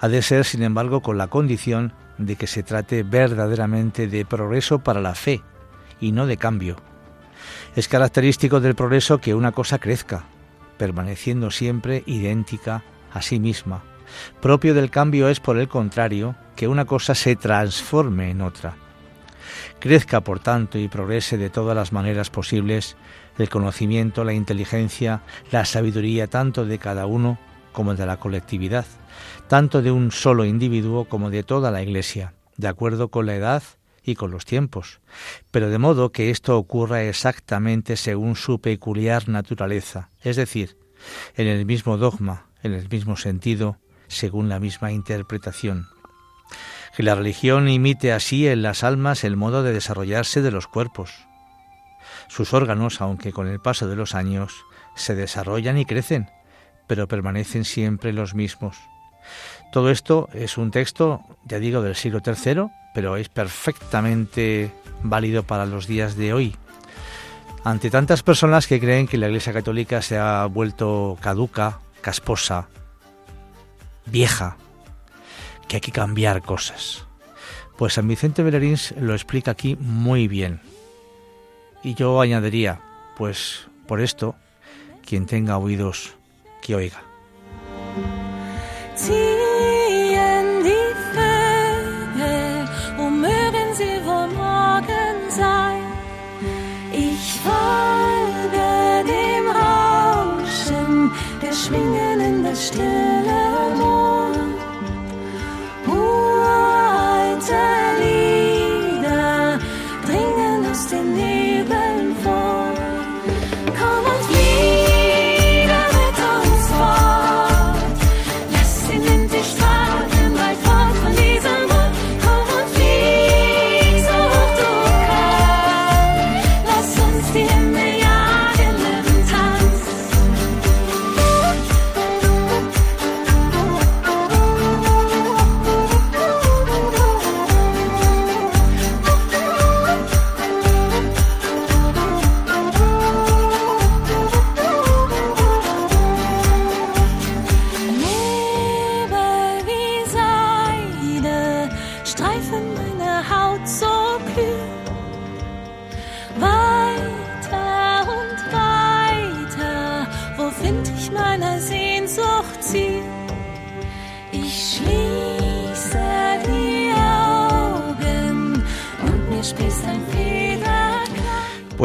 Ha 0.01 0.09
de 0.09 0.23
ser, 0.23 0.47
sin 0.47 0.63
embargo, 0.63 1.03
con 1.03 1.19
la 1.19 1.27
condición 1.27 1.93
de 2.17 2.37
que 2.37 2.47
se 2.47 2.63
trate 2.63 3.03
verdaderamente 3.03 4.07
de 4.07 4.25
progreso 4.25 4.79
para 4.79 5.03
la 5.03 5.15
fe 5.15 5.43
y 6.01 6.13
no 6.13 6.27
de 6.27 6.39
cambio. 6.39 6.77
Es 7.77 7.89
característico 7.89 8.61
del 8.61 8.75
progreso 8.75 9.19
que 9.19 9.35
una 9.35 9.53
cosa 9.53 9.79
crezca, 9.79 10.25
permaneciendo 10.79 11.51
siempre 11.51 12.03
idéntica 12.07 12.83
a 13.13 13.21
sí 13.21 13.39
misma. 13.39 13.83
Propio 14.41 14.73
del 14.73 14.91
cambio 14.91 15.29
es, 15.29 15.41
por 15.41 15.59
el 15.59 15.69
contrario, 15.69 16.35
que 16.57 16.69
una 16.69 16.87
cosa 16.87 17.15
se 17.15 17.37
transforme 17.37 18.31
en 18.31 18.41
otra. 18.41 18.77
Crezca, 19.79 20.23
por 20.23 20.41
tanto, 20.41 20.79
y 20.79 20.89
progrese 20.89 21.37
de 21.37 21.51
todas 21.51 21.77
las 21.77 21.93
maneras 21.93 22.31
posibles 22.31 22.97
el 23.41 23.49
conocimiento, 23.49 24.25
la 24.25 24.33
inteligencia, 24.33 25.23
la 25.51 25.65
sabiduría 25.65 26.27
tanto 26.27 26.65
de 26.65 26.79
cada 26.79 27.07
uno 27.07 27.39
como 27.73 27.95
de 27.95 28.07
la 28.07 28.19
colectividad, 28.19 28.87
tanto 29.49 29.83
de 29.83 29.91
un 29.91 30.11
solo 30.11 30.45
individuo 30.45 31.07
como 31.07 31.31
de 31.31 31.43
toda 31.43 31.71
la 31.71 31.83
Iglesia, 31.83 32.35
de 32.57 32.69
acuerdo 32.69 33.09
con 33.09 33.27
la 33.27 33.35
edad 33.35 33.63
y 34.03 34.15
con 34.15 34.31
los 34.31 34.45
tiempos, 34.45 35.01
pero 35.51 35.71
de 35.71 35.79
modo 35.79 36.13
que 36.13 36.31
esto 36.31 36.57
ocurra 36.57 37.03
exactamente 37.05 37.97
según 37.97 38.37
su 38.37 38.61
peculiar 38.61 39.29
naturaleza, 39.29 40.11
es 40.23 40.37
decir, 40.37 40.77
en 41.37 41.47
el 41.47 41.65
mismo 41.67 41.97
dogma, 41.97 42.47
en 42.63 42.75
el 42.75 42.89
mismo 42.89 43.17
sentido, 43.17 43.79
según 44.09 44.49
la 44.49 44.59
misma 44.59 44.93
interpretación. 44.93 45.87
Que 46.97 47.03
la 47.03 47.15
religión 47.15 47.69
imite 47.69 48.13
así 48.13 48.49
en 48.49 48.63
las 48.63 48.83
almas 48.83 49.25
el 49.25 49.37
modo 49.37 49.63
de 49.63 49.73
desarrollarse 49.73 50.43
de 50.43 50.51
los 50.51 50.67
cuerpos. 50.67 51.30
Sus 52.31 52.55
órganos, 52.55 53.01
aunque 53.01 53.33
con 53.33 53.49
el 53.49 53.59
paso 53.59 53.89
de 53.89 53.97
los 53.97 54.15
años, 54.15 54.65
se 54.95 55.17
desarrollan 55.17 55.79
y 55.79 55.85
crecen, 55.85 56.31
pero 56.87 57.09
permanecen 57.09 57.65
siempre 57.65 58.13
los 58.13 58.35
mismos. 58.37 58.77
Todo 59.73 59.91
esto 59.91 60.29
es 60.33 60.57
un 60.57 60.71
texto, 60.71 61.23
ya 61.45 61.59
digo, 61.59 61.83
del 61.83 61.97
siglo 61.97 62.23
III, 62.25 62.69
pero 62.95 63.17
es 63.17 63.29
perfectamente 63.29 64.71
válido 65.03 65.43
para 65.43 65.67
los 65.67 65.89
días 65.89 66.17
de 66.17 66.33
hoy. 66.33 66.57
Ante 67.65 67.91
tantas 67.91 68.23
personas 68.23 68.69
que 68.69 68.79
creen 68.79 69.09
que 69.09 69.19
la 69.19 69.27
Iglesia 69.27 69.53
Católica 69.53 70.01
se 70.01 70.17
ha 70.17 70.47
vuelto 70.47 71.19
caduca, 71.21 71.81
casposa, 72.01 72.69
vieja, 74.07 74.57
que 75.67 75.77
hay 75.77 75.81
que 75.81 75.93
cambiar 75.93 76.43
cosas. 76.43 77.07
Pues 77.77 77.95
San 77.95 78.07
Vicente 78.07 78.45
Bellerins 78.45 78.95
lo 79.01 79.15
explica 79.15 79.51
aquí 79.51 79.77
muy 79.81 80.29
bien. 80.29 80.70
Y 81.83 81.95
yo 81.95 82.21
añadiría, 82.21 82.81
pues 83.17 83.67
por 83.87 84.01
esto, 84.01 84.35
quien 85.05 85.27
tenga 85.27 85.59
oídos, 85.59 86.15
que 86.63 86.75
oiga. 86.75 87.03
Ziehen 88.97 90.63
die 90.63 90.95
Vögel, 91.15 92.69
wo 92.99 93.11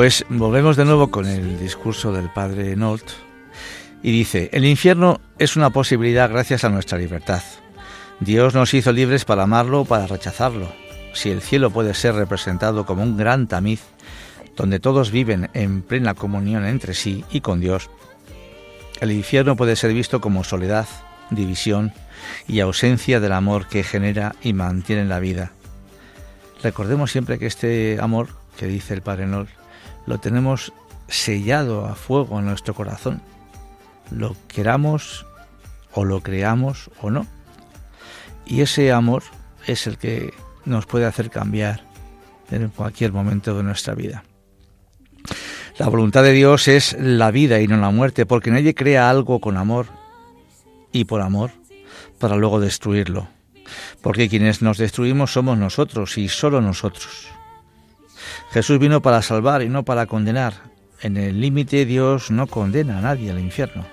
Pues 0.06 0.24
volvemos 0.30 0.78
de 0.78 0.86
nuevo 0.86 1.10
con 1.10 1.26
el 1.26 1.58
discurso 1.58 2.12
del 2.12 2.30
padre 2.30 2.76
Nolt 2.76 3.10
y 4.04 4.12
dice, 4.12 4.52
el 4.54 4.64
infierno 4.64 5.20
es 5.40 5.56
una 5.56 5.72
posibilidad 5.72 6.30
gracias 6.30 6.64
a 6.64 6.70
nuestra 6.70 7.00
libertad. 7.00 7.42
Dios 8.20 8.54
nos 8.54 8.76
hizo 8.76 8.92
libres 8.92 9.26
para 9.26 9.42
amarlo 9.42 9.82
o 9.82 9.86
para 9.86 10.06
rechazarlo. 10.06 10.72
Si 11.16 11.32
el 11.32 11.42
cielo 11.42 11.72
puede 11.72 11.96
ser 11.96 12.14
representado 12.14 12.86
como 12.86 13.02
un 13.02 13.18
gran 13.18 13.48
tamiz, 13.48 13.82
donde 14.56 14.80
todos 14.80 15.10
viven 15.10 15.50
en 15.56 15.82
plena 15.82 16.14
comunión 16.14 16.68
entre 16.68 16.94
sí 16.94 17.26
y 17.32 17.42
con 17.42 17.60
Dios, 17.60 17.90
el 19.02 19.12
infierno 19.12 19.56
puede 19.56 19.76
ser 19.76 19.92
visto 19.92 20.22
como 20.22 20.44
soledad 20.44 20.86
división 21.32 21.94
y 22.48 22.60
ausencia 22.60 23.20
del 23.20 23.32
amor 23.32 23.68
que 23.68 23.84
genera 23.84 24.36
y 24.44 24.54
mantiene 24.54 25.06
la 25.06 25.18
vida. 25.18 25.54
Recordemos 26.62 27.12
siempre 27.12 27.40
que 27.40 27.48
este 27.48 27.98
amor, 28.00 28.28
que 28.56 28.68
dice 28.68 28.94
el 28.94 29.02
Padre 29.02 29.26
Nol, 29.26 29.48
lo 30.06 30.20
tenemos 30.20 30.74
sellado 31.08 31.86
a 31.86 31.96
fuego 31.96 32.40
en 32.40 32.46
nuestro 32.46 32.74
corazón, 32.74 33.22
lo 34.12 34.36
queramos 34.48 35.26
o 35.94 36.06
lo 36.06 36.22
creamos 36.22 36.90
o 37.02 37.10
no. 37.10 37.26
Y 38.46 38.62
ese 38.62 38.92
amor 38.92 39.24
es 39.66 39.88
el 39.88 39.98
que 39.98 40.34
nos 40.66 40.86
puede 40.86 41.06
hacer 41.06 41.30
cambiar 41.30 41.84
en 42.52 42.70
cualquier 42.70 43.12
momento 43.12 43.56
de 43.56 43.64
nuestra 43.64 43.96
vida. 43.96 44.24
La 45.78 45.90
voluntad 45.90 46.24
de 46.24 46.32
Dios 46.32 46.68
es 46.68 46.96
la 47.00 47.32
vida 47.32 47.60
y 47.60 47.68
no 47.68 47.78
la 47.78 47.90
muerte, 47.90 48.26
porque 48.26 48.52
nadie 48.52 48.76
crea 48.76 49.10
algo 49.10 49.40
con 49.40 49.58
amor 49.58 49.88
y 50.92 51.06
por 51.06 51.22
amor 51.22 51.52
para 52.20 52.36
luego 52.36 52.60
destruirlo. 52.60 53.28
Porque 54.02 54.30
quienes 54.30 54.62
nos 54.62 54.78
destruimos 54.78 55.34
somos 55.34 55.58
nosotros 55.58 56.18
y 56.18 56.30
solo 56.30 56.62
nosotros. 56.62 57.35
Jesús 58.56 58.80
vino 58.80 59.02
para 59.02 59.22
salvar 59.22 59.64
y 59.64 59.68
no 59.68 59.84
para 59.84 60.06
condenar. 60.06 60.54
En 61.02 61.18
el 61.18 61.42
límite 61.42 61.86
Dios 61.86 62.32
no 62.32 62.48
condena 62.48 63.00
a 63.00 63.02
nadie 63.02 63.30
al 63.30 63.42
infierno. 63.42 63.84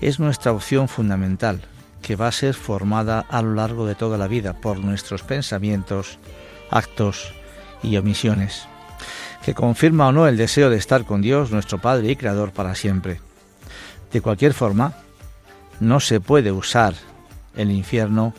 Es 0.00 0.20
nuestra 0.20 0.52
opción 0.52 0.86
fundamental, 0.86 1.60
que 2.00 2.14
va 2.14 2.28
a 2.28 2.32
ser 2.32 2.54
formada 2.54 3.18
a 3.18 3.42
lo 3.42 3.52
largo 3.54 3.86
de 3.86 3.96
toda 3.96 4.16
la 4.16 4.28
vida 4.28 4.52
por 4.52 4.78
nuestros 4.78 5.24
pensamientos, 5.24 6.20
actos 6.70 7.34
y 7.82 7.96
omisiones, 7.96 8.68
que 9.44 9.54
confirma 9.54 10.06
o 10.06 10.12
no 10.12 10.28
el 10.28 10.36
deseo 10.36 10.70
de 10.70 10.76
estar 10.76 11.04
con 11.04 11.20
Dios, 11.20 11.50
nuestro 11.50 11.78
Padre 11.78 12.12
y 12.12 12.14
Creador, 12.14 12.52
para 12.52 12.76
siempre. 12.76 13.20
De 14.12 14.20
cualquier 14.20 14.54
forma, 14.54 14.94
no 15.80 15.98
se 15.98 16.20
puede 16.20 16.52
usar 16.52 16.94
el 17.56 17.72
infierno 17.72 18.34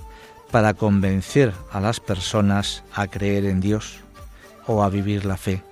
para 0.50 0.76
convencer 0.76 1.52
a 1.74 1.82
las 1.82 2.00
personas 2.00 2.86
a 2.96 3.08
creer 3.08 3.44
en 3.44 3.60
Dios 3.60 4.00
o 4.72 4.84
a 4.84 4.90
vivir 4.90 5.26
la 5.26 5.38
fe. 5.38 5.64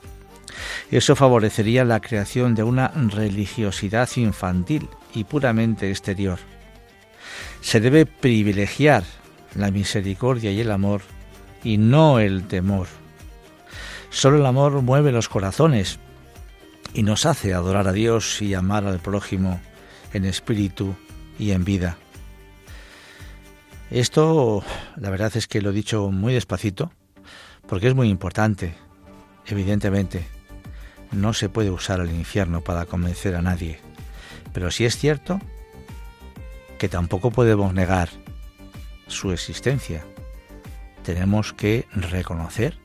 Eso 0.92 1.16
favorecería 1.16 1.86
la 1.86 2.00
creación 2.00 2.56
de 2.56 2.64
una 2.64 2.90
religiosidad 2.90 4.10
infantil 4.16 4.90
y 5.14 5.24
puramente 5.24 5.90
exterior. 5.90 6.40
Se 7.62 7.80
debe 7.80 8.06
privilegiar 8.06 9.04
la 9.56 9.72
misericordia 9.72 10.52
y 10.52 10.62
el 10.62 10.72
amor 10.72 11.02
y 11.64 11.78
no 11.78 12.20
el 12.20 12.48
temor. 12.48 12.88
Solo 14.10 14.38
el 14.38 14.46
amor 14.46 14.82
mueve 14.82 15.12
los 15.12 15.30
corazones 15.30 16.00
y 16.94 17.04
nos 17.04 17.26
hace 17.26 17.54
adorar 17.54 17.88
a 17.88 17.94
Dios 17.94 18.42
y 18.42 18.54
amar 18.54 18.86
al 18.86 19.00
prójimo 19.00 19.60
en 20.14 20.26
espíritu 20.26 20.96
y 21.38 21.52
en 21.52 21.64
vida. 21.64 21.98
Esto, 23.92 24.64
la 24.98 25.10
verdad 25.10 25.32
es 25.36 25.48
que 25.48 25.62
lo 25.62 25.72
he 25.72 25.74
dicho 25.74 26.12
muy 26.12 26.34
despacito, 26.34 26.92
porque 27.68 27.88
es 27.88 27.96
muy 27.96 28.10
importante, 28.10 28.76
evidentemente. 29.50 30.28
No 31.12 31.34
se 31.34 31.50
puede 31.50 31.72
usar 31.72 32.00
el 32.00 32.12
infierno 32.12 32.62
para 32.62 32.86
convencer 32.86 33.36
a 33.36 33.42
nadie, 33.42 33.80
pero 34.54 34.72
sí 34.72 34.86
es 34.86 34.98
cierto 34.98 35.40
que 36.78 36.90
tampoco 36.90 37.32
podemos 37.32 37.74
negar 37.74 38.10
su 39.08 39.32
existencia. 39.32 40.06
Tenemos 41.04 41.54
que 41.54 41.88
reconocer 41.94 42.78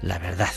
la 0.00 0.18
verdad. 0.18 0.52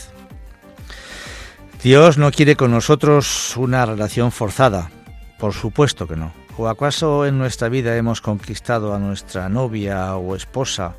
Dios 1.82 2.18
no 2.18 2.30
quiere 2.32 2.56
con 2.56 2.70
nosotros 2.70 3.56
una 3.56 3.86
relación 3.86 4.32
forzada, 4.32 4.90
por 5.38 5.52
supuesto 5.52 6.06
que 6.06 6.16
no. 6.16 6.32
¿O 6.58 6.68
acaso 6.68 7.26
en 7.26 7.38
nuestra 7.38 7.68
vida 7.68 7.96
hemos 7.96 8.20
conquistado 8.20 8.94
a 8.94 8.98
nuestra 8.98 9.48
novia 9.48 10.16
o 10.16 10.34
esposa 10.34 10.94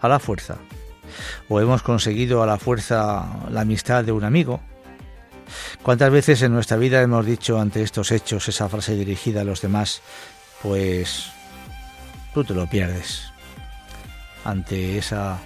a 0.00 0.08
la 0.08 0.18
fuerza? 0.18 0.58
¿O 1.48 1.60
hemos 1.60 1.82
conseguido 1.82 2.42
a 2.42 2.46
la 2.46 2.58
fuerza 2.58 3.26
la 3.50 3.62
amistad 3.62 4.04
de 4.04 4.12
un 4.12 4.24
amigo? 4.24 4.60
¿Cuántas 5.82 6.10
veces 6.10 6.42
en 6.42 6.52
nuestra 6.52 6.76
vida 6.76 7.00
hemos 7.02 7.24
dicho 7.24 7.60
ante 7.60 7.82
estos 7.82 8.10
hechos 8.10 8.48
esa 8.48 8.68
frase 8.68 8.96
dirigida 8.96 9.42
a 9.42 9.44
los 9.44 9.60
demás? 9.60 10.02
Pues 10.62 11.30
tú 12.34 12.44
te 12.44 12.54
lo 12.54 12.68
pierdes 12.68 13.32
ante 14.44 14.98
esa 14.98 15.38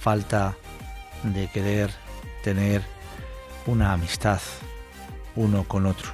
falta 0.00 0.54
de 1.22 1.48
querer 1.48 1.90
tener 2.42 2.82
una 3.66 3.92
amistad 3.92 4.40
uno 5.34 5.64
con 5.64 5.86
otro. 5.86 6.10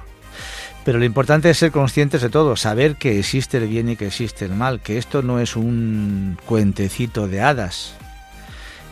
Pero 0.83 0.99
lo 0.99 1.05
importante 1.05 1.49
es 1.49 1.57
ser 1.57 1.71
conscientes 1.71 2.21
de 2.21 2.29
todo, 2.29 2.55
saber 2.55 2.97
que 2.97 3.19
existe 3.19 3.57
el 3.57 3.67
bien 3.67 3.89
y 3.89 3.95
que 3.95 4.07
existe 4.07 4.45
el 4.45 4.53
mal, 4.53 4.81
que 4.81 4.97
esto 4.97 5.21
no 5.21 5.39
es 5.39 5.55
un 5.55 6.37
cuentecito 6.45 7.27
de 7.27 7.41
hadas. 7.41 7.95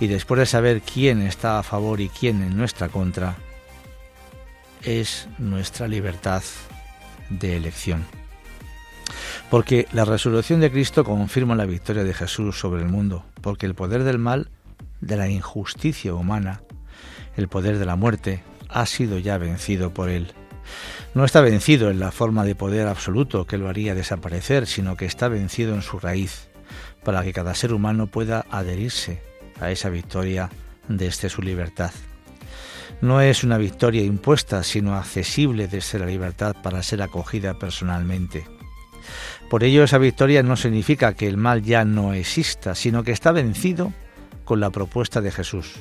Y 0.01 0.07
después 0.07 0.39
de 0.39 0.47
saber 0.47 0.81
quién 0.81 1.21
está 1.21 1.59
a 1.59 1.63
favor 1.63 2.01
y 2.01 2.09
quién 2.09 2.41
en 2.41 2.57
nuestra 2.57 2.89
contra, 2.89 3.35
es 4.81 5.27
nuestra 5.37 5.87
libertad 5.87 6.41
de 7.29 7.55
elección. 7.55 8.03
Porque 9.51 9.87
la 9.93 10.03
resurrección 10.03 10.59
de 10.59 10.71
Cristo 10.71 11.03
confirma 11.03 11.55
la 11.55 11.67
victoria 11.67 12.03
de 12.03 12.15
Jesús 12.15 12.59
sobre 12.59 12.81
el 12.81 12.89
mundo, 12.89 13.23
porque 13.41 13.67
el 13.67 13.75
poder 13.75 14.03
del 14.03 14.17
mal, 14.17 14.49
de 15.01 15.17
la 15.17 15.29
injusticia 15.29 16.15
humana, 16.15 16.63
el 17.37 17.47
poder 17.47 17.77
de 17.77 17.85
la 17.85 17.95
muerte, 17.95 18.41
ha 18.69 18.87
sido 18.87 19.19
ya 19.19 19.37
vencido 19.37 19.93
por 19.93 20.09
él. 20.09 20.33
No 21.13 21.25
está 21.25 21.41
vencido 21.41 21.91
en 21.91 21.99
la 21.99 22.11
forma 22.11 22.43
de 22.43 22.55
poder 22.55 22.87
absoluto 22.87 23.45
que 23.45 23.59
lo 23.59 23.69
haría 23.69 23.93
desaparecer, 23.93 24.65
sino 24.65 24.97
que 24.97 25.05
está 25.05 25.27
vencido 25.27 25.75
en 25.75 25.83
su 25.83 25.99
raíz, 25.99 26.47
para 27.03 27.23
que 27.23 27.33
cada 27.33 27.53
ser 27.53 27.71
humano 27.71 28.07
pueda 28.07 28.47
adherirse 28.49 29.30
a 29.61 29.71
esa 29.71 29.89
victoria 29.89 30.49
desde 30.87 31.29
su 31.29 31.41
libertad. 31.41 31.91
No 32.99 33.21
es 33.21 33.43
una 33.43 33.57
victoria 33.57 34.03
impuesta, 34.03 34.63
sino 34.63 34.95
accesible 34.95 35.67
desde 35.67 35.97
la 35.97 36.05
libertad 36.05 36.55
para 36.61 36.83
ser 36.83 37.01
acogida 37.01 37.57
personalmente. 37.57 38.45
Por 39.49 39.63
ello 39.63 39.83
esa 39.83 39.97
victoria 39.97 40.43
no 40.43 40.55
significa 40.55 41.13
que 41.13 41.27
el 41.27 41.37
mal 41.37 41.63
ya 41.63 41.83
no 41.83 42.13
exista, 42.13 42.75
sino 42.75 43.03
que 43.03 43.11
está 43.11 43.31
vencido 43.31 43.91
con 44.45 44.59
la 44.59 44.69
propuesta 44.69 45.21
de 45.21 45.31
Jesús. 45.31 45.75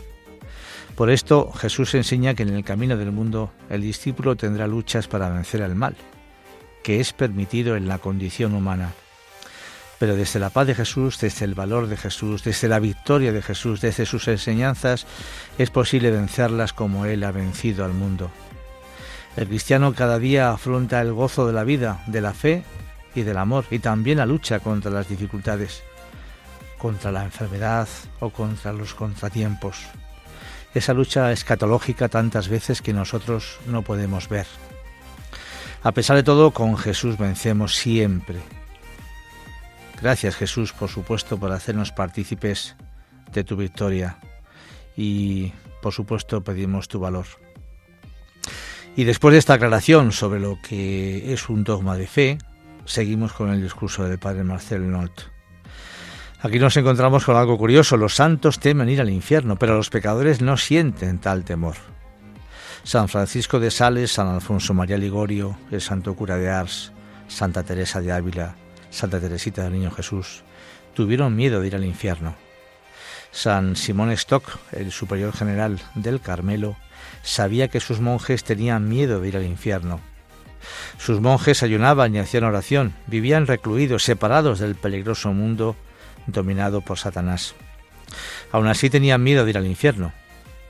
Por 0.97 1.11
esto 1.11 1.53
Jesús 1.53 1.95
enseña 1.95 2.35
que 2.35 2.43
en 2.43 2.51
el 2.51 2.65
camino 2.65 2.97
del 2.97 3.13
mundo 3.13 3.53
el 3.69 3.83
discípulo 3.83 4.37
tendrá 4.37 4.67
luchas 4.67 5.09
para 5.09 5.31
vencer 5.31 5.63
al 5.63 5.75
mal, 5.75 5.97
que 6.83 7.01
es 7.01 7.13
permitido 7.13 7.77
en 7.77 7.89
la 7.89 7.99
condición 7.99 8.55
humana. 8.55 8.93
Pero 10.01 10.17
desde 10.17 10.41
la 10.41 10.49
paz 10.49 10.67
de 10.67 10.75
Jesús, 10.75 11.21
desde 11.21 11.45
el 11.45 11.55
valor 11.55 11.87
de 11.87 11.99
Jesús, 11.99 12.43
desde 12.43 12.69
la 12.69 12.79
victoria 12.79 13.33
de 13.33 13.43
Jesús, 13.43 13.83
desde 13.83 14.07
sus 14.07 14.29
enseñanzas, 14.29 15.07
es 15.59 15.69
posible 15.71 16.11
vencerlas 16.11 16.73
como 16.73 17.05
Él 17.05 17.23
ha 17.23 17.33
vencido 17.33 17.85
al 17.85 17.93
mundo. 17.93 18.31
El 19.37 19.47
cristiano 19.47 19.93
cada 19.93 20.19
día 20.19 20.53
afronta 20.53 21.03
el 21.03 21.13
gozo 21.13 21.47
de 21.47 21.53
la 21.53 21.65
vida, 21.65 22.03
de 22.07 22.23
la 22.23 22.33
fe 22.33 22.65
y 23.15 23.25
del 23.25 23.37
amor, 23.37 23.67
y 23.71 23.79
también 23.81 24.17
la 24.17 24.25
lucha 24.25 24.61
contra 24.61 24.91
las 24.91 25.07
dificultades, 25.07 25.83
contra 26.79 27.13
la 27.13 27.25
enfermedad 27.25 27.87
o 28.21 28.31
contra 28.31 28.73
los 28.73 28.95
contratiempos. 28.95 29.85
Esa 30.73 30.95
lucha 30.95 31.31
escatológica 31.31 32.09
tantas 32.09 32.49
veces 32.49 32.81
que 32.81 32.95
nosotros 32.95 33.59
no 33.67 33.83
podemos 33.83 34.31
ver. 34.31 34.47
A 35.83 35.93
pesar 35.93 36.17
de 36.17 36.23
todo, 36.23 36.53
con 36.53 36.79
Jesús 36.79 37.19
vencemos 37.19 37.77
siempre. 37.77 38.39
Gracias 40.03 40.37
Jesús, 40.37 40.73
por 40.73 40.89
supuesto, 40.89 41.39
por 41.39 41.53
hacernos 41.53 41.93
partícipes 41.93 42.77
de 43.33 43.45
tu 43.45 43.57
victoria 43.57 44.17
y, 44.97 45.53
por 45.83 45.93
supuesto, 45.93 46.43
pedimos 46.43 46.89
tu 46.89 47.01
valor. 47.01 47.27
Y 48.97 49.05
después 49.05 49.33
de 49.33 49.39
esta 49.39 49.55
aclaración 49.55 50.13
sobre 50.13 50.41
lo 50.41 50.59
que 50.61 51.33
es 51.33 51.49
un 51.49 51.65
dogma 51.65 51.97
de 51.97 52.07
fe, 52.07 52.39
seguimos 52.85 53.33
con 53.33 53.51
el 53.51 53.63
discurso 53.63 54.05
del 54.05 54.19
padre 54.19 54.43
Marcel 54.43 54.91
Nolt. 54.91 55.23
Aquí 56.43 56.59
nos 56.59 56.77
encontramos 56.77 57.25
con 57.25 57.37
algo 57.37 57.59
curioso. 57.59 57.99
Los 57.99 58.15
santos 58.15 58.59
temen 58.59 58.89
ir 58.89 59.01
al 59.01 59.11
infierno, 59.11 59.57
pero 59.57 59.77
los 59.77 59.91
pecadores 59.91 60.41
no 60.41 60.57
sienten 60.57 61.19
tal 61.19 61.45
temor. 61.45 61.77
San 62.83 63.09
Francisco 63.09 63.61
de 63.61 63.71
Sales, 63.71 64.13
San 64.13 64.29
Alfonso 64.29 64.73
María 64.73 64.97
Ligorio, 64.97 65.59
el 65.71 65.83
Santo 65.83 66.15
Cura 66.15 66.39
de 66.39 66.49
Ars, 66.49 66.93
Santa 67.29 67.63
Teresa 67.63 68.01
de 68.01 68.11
Ávila, 68.11 68.57
Santa 68.91 69.21
Teresita 69.21 69.65
del 69.65 69.73
Niño 69.73 69.91
Jesús, 69.91 70.43
tuvieron 70.95 71.37
miedo 71.37 71.61
de 71.61 71.69
ir 71.69 71.75
al 71.75 71.85
infierno. 71.85 72.35
San 73.33 73.77
Simón 73.77 74.11
Stock, 74.11 74.59
el 74.73 74.91
superior 74.91 75.33
general 75.33 75.81
del 75.95 76.21
Carmelo, 76.21 76.77
sabía 77.23 77.69
que 77.69 77.81
sus 77.81 78.01
monjes 78.01 78.45
tenían 78.45 78.89
miedo 78.89 79.21
de 79.21 79.29
ir 79.29 79.37
al 79.37 79.45
infierno. 79.45 80.01
Sus 80.99 81.21
monjes 81.21 81.63
ayunaban 81.63 82.15
y 82.15 82.19
hacían 82.19 82.45
oración, 82.45 82.95
vivían 83.07 83.47
recluidos, 83.47 84.05
separados 84.05 84.59
del 84.59 84.75
peligroso 84.75 85.33
mundo 85.33 85.77
dominado 86.27 86.81
por 86.83 86.99
Satanás. 86.99 87.55
Aún 88.53 88.67
así 88.67 88.91
tenían 88.91 89.23
miedo 89.23 89.45
de 89.45 89.51
ir 89.51 89.59
al 89.59 89.67
infierno. 89.67 90.13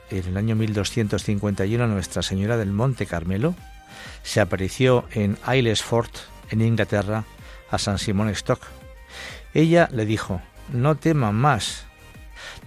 En 0.09 0.25
el 0.27 0.37
año 0.37 0.55
1251 0.55 1.87
Nuestra 1.87 2.21
Señora 2.21 2.57
del 2.57 2.71
Monte 2.71 3.05
Carmelo 3.05 3.55
se 4.23 4.41
apareció 4.41 5.05
en 5.11 5.37
Aylesford, 5.43 6.09
en 6.49 6.61
Inglaterra, 6.61 7.23
a 7.71 7.77
San 7.77 7.97
Simón 7.97 8.29
Stock. 8.29 8.61
Ella 9.53 9.89
le 9.91 10.05
dijo, 10.05 10.41
no 10.71 10.95
teman 10.95 11.35
más, 11.35 11.85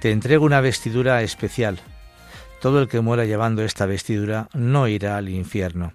te 0.00 0.10
entrego 0.10 0.44
una 0.44 0.60
vestidura 0.60 1.22
especial. 1.22 1.78
Todo 2.60 2.80
el 2.80 2.88
que 2.88 3.00
muera 3.00 3.24
llevando 3.24 3.62
esta 3.62 3.86
vestidura 3.86 4.48
no 4.54 4.88
irá 4.88 5.16
al 5.16 5.28
infierno. 5.28 5.92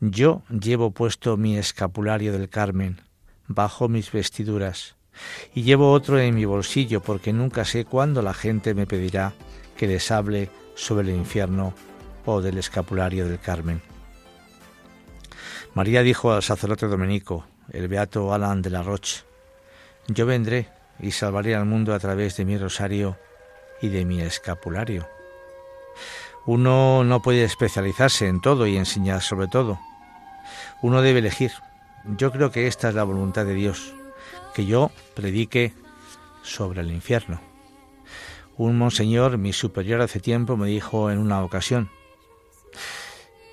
Yo 0.00 0.42
llevo 0.50 0.90
puesto 0.90 1.36
mi 1.36 1.56
escapulario 1.56 2.32
del 2.32 2.48
Carmen, 2.48 3.00
bajo 3.46 3.88
mis 3.88 4.12
vestiduras, 4.12 4.96
y 5.54 5.62
llevo 5.62 5.92
otro 5.92 6.18
en 6.18 6.34
mi 6.34 6.44
bolsillo 6.44 7.00
porque 7.00 7.32
nunca 7.32 7.64
sé 7.64 7.84
cuándo 7.84 8.20
la 8.20 8.34
gente 8.34 8.74
me 8.74 8.86
pedirá 8.86 9.32
que 9.76 9.86
les 9.86 10.10
hable 10.10 10.50
sobre 10.74 11.08
el 11.08 11.16
infierno 11.16 11.74
o 12.26 12.40
del 12.40 12.58
escapulario 12.58 13.28
del 13.28 13.38
Carmen. 13.38 13.80
María 15.74 16.02
dijo 16.02 16.32
al 16.32 16.42
sacerdote 16.42 16.86
dominico, 16.86 17.46
el 17.70 17.88
beato 17.88 18.32
Alan 18.32 18.62
de 18.62 18.70
la 18.70 18.82
Roche, 18.82 19.22
yo 20.08 20.26
vendré 20.26 20.68
y 21.00 21.10
salvaré 21.10 21.54
al 21.54 21.64
mundo 21.64 21.94
a 21.94 21.98
través 21.98 22.36
de 22.36 22.44
mi 22.44 22.58
rosario 22.58 23.16
y 23.80 23.88
de 23.88 24.04
mi 24.04 24.20
escapulario. 24.20 25.06
Uno 26.46 27.04
no 27.04 27.22
puede 27.22 27.44
especializarse 27.44 28.28
en 28.28 28.40
todo 28.40 28.66
y 28.66 28.76
enseñar 28.76 29.22
sobre 29.22 29.48
todo. 29.48 29.80
Uno 30.82 31.00
debe 31.00 31.20
elegir. 31.20 31.52
Yo 32.04 32.30
creo 32.32 32.50
que 32.50 32.66
esta 32.66 32.90
es 32.90 32.94
la 32.94 33.04
voluntad 33.04 33.46
de 33.46 33.54
Dios, 33.54 33.94
que 34.54 34.66
yo 34.66 34.90
predique 35.14 35.72
sobre 36.42 36.82
el 36.82 36.92
infierno. 36.92 37.40
Un 38.56 38.76
monseñor, 38.76 39.38
mi 39.38 39.52
superior 39.52 40.02
hace 40.02 40.20
tiempo, 40.20 40.56
me 40.56 40.68
dijo 40.68 41.10
en 41.10 41.18
una 41.18 41.42
ocasión, 41.42 41.90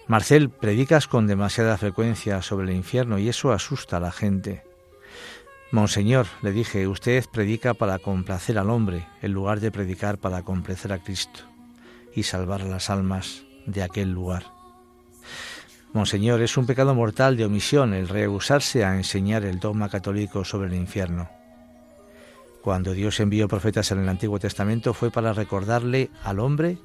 Marcel, 0.07 0.49
predicas 0.49 1.07
con 1.07 1.27
demasiada 1.27 1.77
frecuencia 1.77 2.41
sobre 2.41 2.69
el 2.69 2.75
infierno 2.75 3.17
y 3.17 3.29
eso 3.29 3.51
asusta 3.51 3.97
a 3.97 4.01
la 4.01 4.11
gente. 4.11 4.63
Monseñor, 5.71 6.27
le 6.41 6.51
dije, 6.51 6.87
usted 6.87 7.23
predica 7.31 7.73
para 7.73 7.97
complacer 7.99 8.57
al 8.57 8.69
hombre 8.69 9.07
en 9.21 9.31
lugar 9.31 9.61
de 9.61 9.71
predicar 9.71 10.17
para 10.17 10.43
complacer 10.43 10.91
a 10.91 10.99
Cristo 10.99 11.41
y 12.13 12.23
salvar 12.23 12.61
a 12.61 12.65
las 12.65 12.89
almas 12.89 13.43
de 13.65 13.83
aquel 13.83 14.11
lugar. 14.11 14.43
Monseñor, 15.93 16.41
es 16.41 16.57
un 16.57 16.65
pecado 16.65 16.93
mortal 16.93 17.37
de 17.37 17.45
omisión 17.45 17.93
el 17.93 18.09
rehusarse 18.09 18.83
a 18.83 18.95
enseñar 18.95 19.45
el 19.45 19.59
dogma 19.59 19.87
católico 19.87 20.43
sobre 20.43 20.67
el 20.67 20.75
infierno. 20.75 21.29
Cuando 22.61 22.93
Dios 22.93 23.19
envió 23.19 23.47
profetas 23.47 23.91
en 23.91 23.99
el 23.99 24.09
Antiguo 24.09 24.39
Testamento 24.39 24.93
fue 24.93 25.09
para 25.09 25.33
recordarle 25.33 26.09
al 26.23 26.39
hombre 26.39 26.77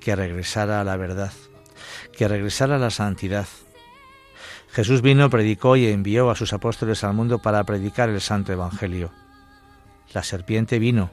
que 0.00 0.14
regresara 0.14 0.80
a 0.80 0.84
la 0.84 0.96
verdad, 0.96 1.32
que 2.16 2.28
regresara 2.28 2.76
a 2.76 2.78
la 2.78 2.90
santidad. 2.90 3.46
Jesús 4.70 5.02
vino, 5.02 5.30
predicó 5.30 5.76
y 5.76 5.86
envió 5.86 6.30
a 6.30 6.36
sus 6.36 6.52
apóstoles 6.52 7.02
al 7.04 7.14
mundo 7.14 7.38
para 7.38 7.64
predicar 7.64 8.08
el 8.08 8.20
Santo 8.20 8.52
Evangelio. 8.52 9.10
La 10.12 10.22
serpiente 10.22 10.78
vino 10.78 11.10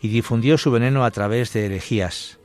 y 0.00 0.08
difundió 0.08 0.58
su 0.58 0.70
veneno 0.70 1.04
a 1.04 1.10
través 1.10 1.52
de 1.52 1.66
herejías. 1.66 2.38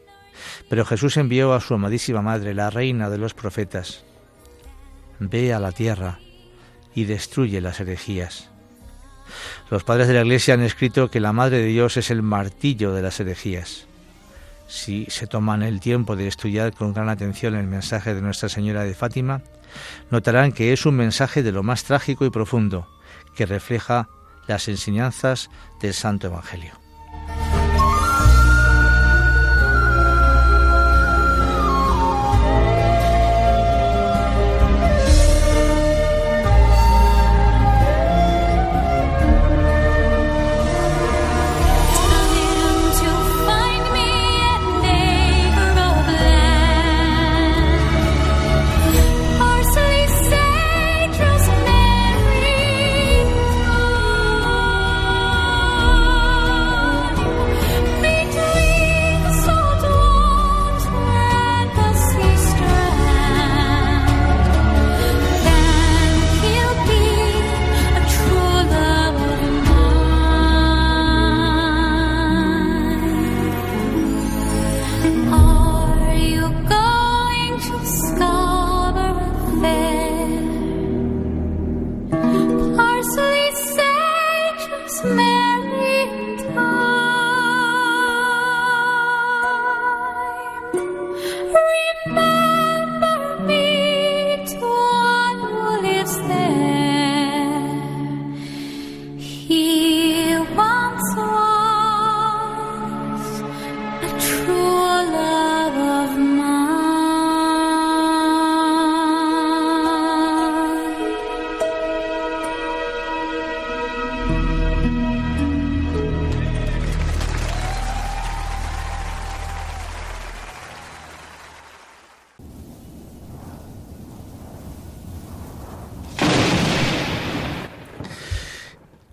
Pero 0.69 0.85
Jesús 0.85 1.17
envió 1.17 1.53
a 1.53 1.61
su 1.61 1.73
amadísima 1.73 2.21
madre, 2.21 2.53
la 2.53 2.69
reina 2.69 3.09
de 3.09 3.17
los 3.17 3.33
profetas. 3.33 4.03
Ve 5.19 5.53
a 5.53 5.59
la 5.59 5.71
tierra 5.71 6.19
y 6.95 7.03
destruye 7.03 7.61
las 7.61 7.79
herejías. 7.79 8.49
Los 9.69 9.83
padres 9.83 10.07
de 10.07 10.13
la 10.13 10.21
Iglesia 10.21 10.55
han 10.55 10.61
escrito 10.61 11.11
que 11.11 11.19
la 11.19 11.33
Madre 11.33 11.59
de 11.59 11.65
Dios 11.65 11.97
es 11.97 12.09
el 12.09 12.23
martillo 12.23 12.93
de 12.93 13.01
las 13.01 13.19
herejías. 13.19 13.88
Si 14.69 15.07
se 15.09 15.25
toman 15.25 15.63
el 15.63 15.79
tiempo 15.79 16.15
de 16.15 16.27
estudiar 16.27 16.73
con 16.73 16.93
gran 16.93 17.09
atención 17.09 17.55
el 17.55 17.65
mensaje 17.65 18.13
de 18.13 18.21
Nuestra 18.21 18.49
Señora 18.49 18.83
de 18.83 18.93
Fátima, 18.93 19.41
notarán 20.11 20.51
que 20.51 20.73
es 20.73 20.85
un 20.85 20.95
mensaje 20.95 21.41
de 21.41 21.51
lo 21.51 21.63
más 21.63 21.83
trágico 21.83 22.23
y 22.23 22.29
profundo, 22.29 22.87
que 23.35 23.47
refleja 23.47 24.09
las 24.47 24.67
enseñanzas 24.67 25.49
del 25.81 25.95
Santo 25.95 26.27
Evangelio. 26.27 26.88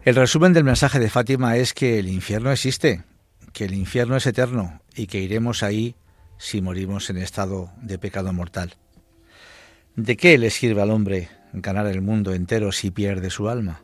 El 0.06 0.14
resumen 0.14 0.52
del 0.52 0.62
mensaje 0.62 1.00
de 1.00 1.10
Fátima 1.10 1.56
es 1.56 1.74
que 1.74 1.98
el 1.98 2.06
infierno 2.06 2.52
existe, 2.52 3.02
que 3.52 3.64
el 3.64 3.74
infierno 3.74 4.16
es 4.16 4.24
eterno 4.28 4.80
y 4.94 5.08
que 5.08 5.18
iremos 5.18 5.64
ahí 5.64 5.96
si 6.38 6.60
morimos 6.60 7.10
en 7.10 7.16
estado 7.16 7.72
de 7.82 7.98
pecado 7.98 8.32
mortal. 8.32 8.76
¿De 9.96 10.16
qué 10.16 10.38
le 10.38 10.50
sirve 10.50 10.80
al 10.80 10.92
hombre 10.92 11.28
ganar 11.52 11.88
el 11.88 12.02
mundo 12.02 12.34
entero 12.34 12.70
si 12.70 12.92
pierde 12.92 13.30
su 13.30 13.48
alma? 13.48 13.82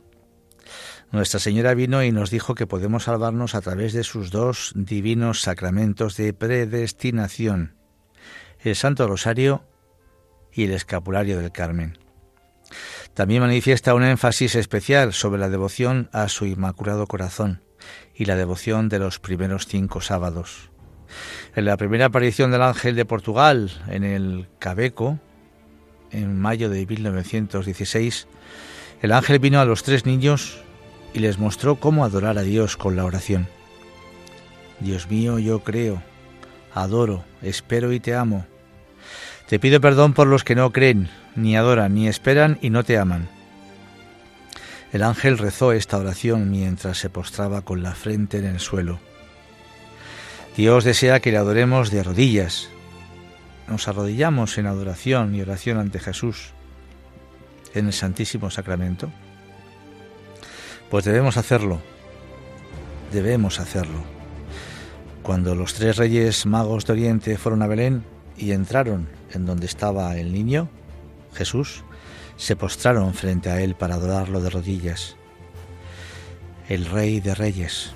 Nuestra 1.11 1.41
Señora 1.41 1.73
vino 1.73 2.01
y 2.01 2.13
nos 2.13 2.29
dijo 2.29 2.55
que 2.55 2.67
podemos 2.67 3.03
salvarnos 3.03 3.53
a 3.53 3.59
través 3.59 3.91
de 3.91 4.05
sus 4.05 4.31
dos 4.31 4.71
divinos 4.75 5.41
sacramentos 5.41 6.15
de 6.15 6.31
predestinación, 6.31 7.75
el 8.61 8.77
Santo 8.77 9.09
Rosario 9.09 9.65
y 10.53 10.63
el 10.63 10.71
Escapulario 10.71 11.39
del 11.39 11.51
Carmen. 11.51 11.97
También 13.13 13.41
manifiesta 13.41 13.93
un 13.93 14.03
énfasis 14.03 14.55
especial 14.55 15.13
sobre 15.13 15.39
la 15.39 15.49
devoción 15.49 16.09
a 16.13 16.27
su 16.29 16.47
Inmaculado 16.47 17.05
Corazón 17.05 17.61
y 18.15 18.25
la 18.25 18.35
devoción 18.35 18.89
de 18.89 18.97
los 18.99 19.19
primeros 19.19 19.67
cinco 19.67 20.01
sábados. 20.01 20.71
En 21.55 21.65
la 21.65 21.77
primera 21.77 22.05
aparición 22.05 22.49
del 22.49 22.63
ángel 22.63 22.95
de 22.95 23.05
Portugal 23.05 23.69
en 23.87 24.03
el 24.03 24.47
Cabeco, 24.57 25.19
en 26.11 26.39
mayo 26.39 26.69
de 26.69 26.85
1916, 26.87 28.27
el 29.01 29.11
ángel 29.11 29.37
vino 29.37 29.59
a 29.59 29.65
los 29.65 29.83
tres 29.83 30.05
niños 30.05 30.63
y 31.13 31.19
les 31.19 31.37
mostró 31.37 31.75
cómo 31.75 32.05
adorar 32.05 32.39
a 32.39 32.43
Dios 32.43 32.77
con 32.77 32.95
la 32.95 33.05
oración. 33.05 33.47
Dios 34.79 35.09
mío, 35.09 35.37
yo 35.37 35.63
creo, 35.63 36.01
adoro, 36.73 37.23
espero 37.43 37.93
y 37.93 37.99
te 37.99 38.15
amo. 38.15 38.45
Te 39.47 39.59
pido 39.59 39.81
perdón 39.81 40.13
por 40.13 40.27
los 40.27 40.43
que 40.43 40.55
no 40.55 40.71
creen, 40.71 41.09
ni 41.35 41.55
adoran, 41.55 41.93
ni 41.93 42.07
esperan 42.07 42.57
y 42.61 42.69
no 42.69 42.83
te 42.83 42.97
aman. 42.97 43.29
El 44.91 45.03
ángel 45.03 45.37
rezó 45.37 45.71
esta 45.71 45.97
oración 45.97 46.51
mientras 46.51 46.97
se 46.99 47.09
postraba 47.09 47.61
con 47.61 47.81
la 47.81 47.95
frente 47.95 48.37
en 48.37 48.45
el 48.45 48.59
suelo. 48.59 48.99
Dios 50.55 50.83
desea 50.83 51.19
que 51.19 51.31
le 51.31 51.37
adoremos 51.37 51.89
de 51.89 52.03
rodillas. 52.03 52.69
Nos 53.67 53.87
arrodillamos 53.87 54.57
en 54.57 54.67
adoración 54.67 55.33
y 55.33 55.41
oración 55.41 55.79
ante 55.79 55.99
Jesús 55.99 56.53
en 57.73 57.87
el 57.87 57.93
Santísimo 57.93 58.51
Sacramento. 58.51 59.09
Pues 60.91 61.05
debemos 61.05 61.37
hacerlo, 61.37 61.81
debemos 63.11 63.59
hacerlo. 63.59 64.03
Cuando 65.23 65.55
los 65.55 65.73
tres 65.73 65.97
reyes 65.97 66.45
magos 66.45 66.85
de 66.85 66.93
Oriente 66.93 67.37
fueron 67.37 67.63
a 67.63 67.67
Belén 67.67 68.03
y 68.37 68.51
entraron 68.51 69.07
en 69.33 69.45
donde 69.45 69.65
estaba 69.65 70.15
el 70.17 70.31
niño, 70.31 70.69
Jesús, 71.33 71.83
se 72.37 72.55
postraron 72.55 73.13
frente 73.13 73.49
a 73.49 73.61
él 73.61 73.75
para 73.75 73.95
adorarlo 73.95 74.41
de 74.41 74.49
rodillas. 74.49 75.15
El 76.69 76.85
rey 76.85 77.19
de 77.19 77.35
reyes. 77.35 77.91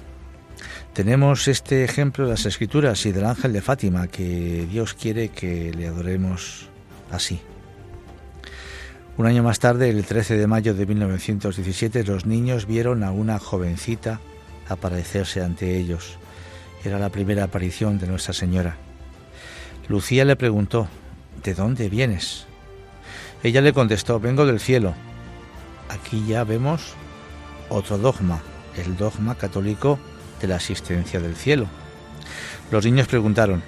Tenemos 0.94 1.48
este 1.48 1.84
ejemplo 1.84 2.26
de 2.26 2.32
las 2.32 2.46
escrituras 2.46 3.06
y 3.06 3.12
del 3.12 3.26
ángel 3.26 3.54
de 3.54 3.62
Fátima, 3.62 4.08
que 4.08 4.68
Dios 4.70 4.94
quiere 4.94 5.30
que 5.30 5.72
le 5.72 5.88
adoremos 5.88 6.70
así. 7.12 7.40
Un 9.18 9.26
año 9.26 9.44
más 9.44 9.60
tarde, 9.60 9.90
el 9.90 10.06
13 10.06 10.38
de 10.38 10.48
mayo 10.48 10.74
de 10.74 10.86
1917, 10.86 12.04
los 12.04 12.26
niños 12.26 12.68
vieron 12.68 13.04
a 13.04 13.12
una 13.12 13.40
jovencita 13.40 14.20
aparecerse 14.70 15.42
ante 15.42 15.78
ellos. 15.78 16.18
Era 16.84 17.00
la 17.00 17.10
primera 17.10 17.46
aparición 17.46 17.98
de 17.98 18.08
Nuestra 18.08 18.34
Señora. 18.34 18.78
Lucía 19.88 20.26
le 20.26 20.36
preguntó, 20.36 20.88
¿de 21.44 21.54
dónde 21.54 21.90
vienes? 21.90 22.46
Ella 23.44 23.62
le 23.62 23.74
contestó, 23.74 24.20
vengo 24.20 24.46
del 24.46 24.60
cielo. 24.60 24.94
Aquí 25.90 26.26
ya 26.28 26.44
vemos 26.44 26.94
otro 27.70 27.98
dogma, 27.98 28.42
el 28.76 28.98
dogma 28.98 29.36
católico 29.36 30.00
de 30.42 30.48
la 30.48 30.56
asistencia 30.56 31.20
del 31.20 31.36
cielo. 31.36 31.68
Los 32.72 32.86
niños 32.86 33.08
preguntaron, 33.08 33.64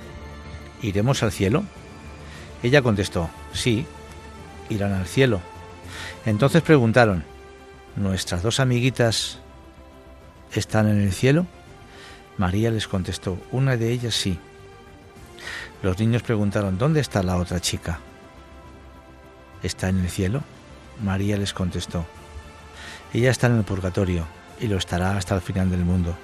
¿iremos 0.82 1.23
al 1.23 1.32
cielo? 1.32 1.63
Ella 2.62 2.82
contestó, 2.82 3.29
sí, 3.53 3.86
irán 4.69 4.93
al 4.93 5.08
cielo. 5.08 5.39
Entonces 6.25 6.62
preguntaron, 6.62 7.23
¿nuestras 7.95 8.43
dos 8.43 8.60
amiguitas 8.60 9.39
están 10.53 10.89
en 10.89 11.01
el 11.01 11.13
cielo? 11.13 11.45
María 12.38 12.71
les 12.71 12.88
contestó, 12.88 13.38
una 13.51 13.77
de 13.77 13.91
ellas 13.91 14.15
sí. 14.15 14.39
Los 15.81 15.97
niños 15.99 16.23
preguntaron, 16.23 16.77
¿dónde 16.77 16.99
está 16.99 17.23
la 17.23 17.37
otra 17.37 17.59
chica? 17.59 17.99
¿Está 19.63 19.89
en 19.89 19.99
el 19.99 20.09
cielo? 20.09 20.43
María 21.01 21.37
les 21.37 21.53
contestó, 21.53 22.05
ella 23.13 23.31
está 23.31 23.47
en 23.47 23.57
el 23.57 23.63
purgatorio 23.63 24.25
y 24.59 24.67
lo 24.67 24.77
estará 24.77 25.17
hasta 25.17 25.33
el 25.33 25.41
final 25.41 25.71
del 25.71 25.83
mundo. 25.83 26.15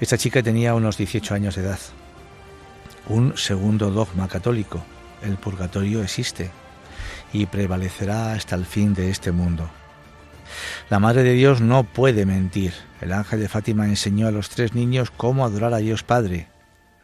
Esta 0.00 0.16
chica 0.16 0.42
tenía 0.42 0.74
unos 0.74 0.96
18 0.96 1.34
años 1.34 1.56
de 1.56 1.62
edad. 1.62 1.78
Un 3.08 3.36
segundo 3.36 3.90
dogma 3.90 4.28
católico, 4.28 4.82
el 5.22 5.36
purgatorio 5.36 6.02
existe 6.02 6.50
y 7.32 7.46
prevalecerá 7.46 8.32
hasta 8.32 8.56
el 8.56 8.64
fin 8.64 8.94
de 8.94 9.10
este 9.10 9.32
mundo. 9.32 9.68
La 10.88 10.98
Madre 10.98 11.22
de 11.24 11.32
Dios 11.32 11.60
no 11.60 11.84
puede 11.84 12.24
mentir. 12.24 12.72
El 13.00 13.12
ángel 13.12 13.40
de 13.40 13.48
Fátima 13.48 13.86
enseñó 13.86 14.28
a 14.28 14.32
los 14.32 14.48
tres 14.48 14.74
niños 14.74 15.10
cómo 15.10 15.44
adorar 15.44 15.74
a 15.74 15.78
Dios 15.78 16.02
Padre, 16.02 16.48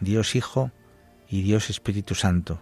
Dios 0.03 0.35
Hijo 0.35 0.73
y 1.29 1.43
Dios 1.43 1.71
Espíritu 1.71 2.15
Santo. 2.15 2.61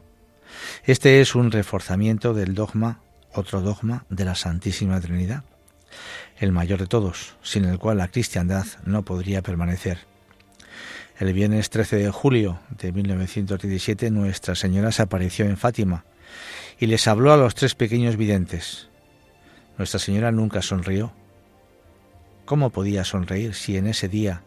Este 0.85 1.20
es 1.20 1.35
un 1.35 1.50
reforzamiento 1.50 2.35
del 2.35 2.55
dogma, 2.55 3.00
otro 3.33 3.62
dogma 3.62 4.05
de 4.11 4.26
la 4.26 4.35
Santísima 4.35 5.00
Trinidad, 5.00 5.44
el 6.38 6.53
mayor 6.53 6.81
de 6.81 6.87
todos, 6.87 7.37
sin 7.42 7.64
el 7.64 7.79
cual 7.79 7.98
la 7.98 8.09
cristiandad 8.09 8.66
no 8.85 9.05
podría 9.05 9.42
permanecer. 9.42 10.07
El 11.18 11.33
viernes 11.33 11.70
13 11.70 11.96
de 11.96 12.11
julio 12.11 12.61
de 12.79 12.92
1917 12.92 14.11
Nuestra 14.11 14.55
Señora 14.55 14.92
se 14.92 15.03
apareció 15.03 15.46
en 15.46 15.57
Fátima 15.57 16.05
y 16.79 16.87
les 16.87 17.09
habló 17.09 17.33
a 17.33 17.37
los 17.37 17.55
tres 17.55 17.74
pequeños 17.74 18.16
videntes. 18.16 18.88
Nuestra 19.79 19.98
Señora 19.98 20.31
nunca 20.31 20.61
sonrió. 20.61 21.12
¿Cómo 22.44 22.70
podía 22.70 23.05
sonreír 23.05 23.55
si 23.55 23.76
en 23.76 23.87
ese 23.87 24.09
día 24.09 24.42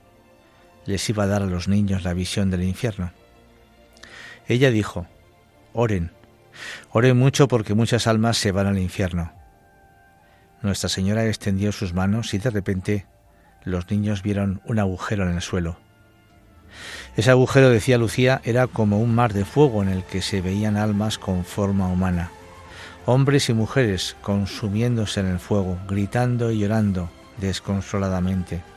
les 0.86 1.10
iba 1.10 1.24
a 1.24 1.28
dar 1.28 1.42
a 1.42 1.48
los 1.48 1.68
niños 1.68 2.04
la 2.04 2.14
visión 2.14 2.50
del 2.50 2.64
infierno? 2.64 3.12
Ella 4.48 4.72
dijo, 4.72 5.08
oren, 5.74 6.12
oren 6.92 7.18
mucho 7.18 7.48
porque 7.48 7.74
muchas 7.74 8.08
almas 8.08 8.38
se 8.38 8.52
van 8.52 8.68
al 8.68 8.80
infierno. 8.80 9.34
Nuestra 10.62 10.90
Señora 10.90 11.26
extendió 11.26 11.72
sus 11.72 11.94
manos 11.94 12.34
y 12.34 12.38
de 12.38 12.50
repente 12.50 13.06
los 13.64 13.90
niños 13.90 14.24
vieron 14.24 14.62
un 14.66 14.80
agujero 14.80 15.24
en 15.24 15.36
el 15.36 15.42
suelo. 15.42 15.78
Ese 17.16 17.30
agujero, 17.30 17.70
decía 17.70 17.98
Lucía, 17.98 18.42
era 18.44 18.68
como 18.68 19.00
un 19.00 19.14
mar 19.14 19.34
de 19.34 19.46
fuego 19.46 19.84
en 19.84 19.90
el 19.90 20.04
que 20.04 20.22
se 20.22 20.42
veían 20.42 20.78
almas 20.78 21.18
con 21.18 21.46
forma 21.46 21.88
humana, 21.88 22.32
hombres 23.06 23.50
y 23.50 23.54
mujeres 23.54 24.16
consumiéndose 24.22 25.20
en 25.20 25.28
el 25.28 25.40
fuego, 25.40 25.78
gritando 25.88 26.52
y 26.52 26.60
llorando 26.60 27.10
desconsoladamente. 27.38 28.73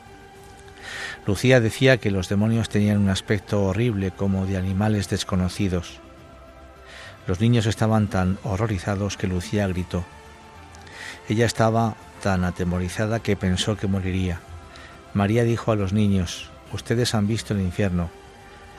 Lucía 1.27 1.59
decía 1.59 1.97
que 1.97 2.09
los 2.09 2.29
demonios 2.29 2.69
tenían 2.69 2.99
un 2.99 3.09
aspecto 3.09 3.61
horrible 3.65 4.11
como 4.11 4.45
de 4.45 4.55
animales 4.55 5.09
desconocidos. 5.09 5.99
Los 7.27 7.41
niños 7.41 7.65
estaban 7.65 8.07
tan 8.07 8.39
horrorizados 8.43 9.17
que 9.17 9.27
Lucía 9.27 9.67
gritó. 9.67 10.05
Ella 11.27 11.45
estaba 11.45 11.95
tan 12.23 12.45
atemorizada 12.45 13.19
que 13.19 13.35
pensó 13.35 13.75
que 13.75 13.87
moriría. 13.87 14.39
María 15.13 15.43
dijo 15.43 15.73
a 15.73 15.75
los 15.75 15.91
niños, 15.91 16.49
ustedes 16.71 17.13
han 17.13 17.27
visto 17.27 17.53
el 17.53 17.59
infierno, 17.59 18.09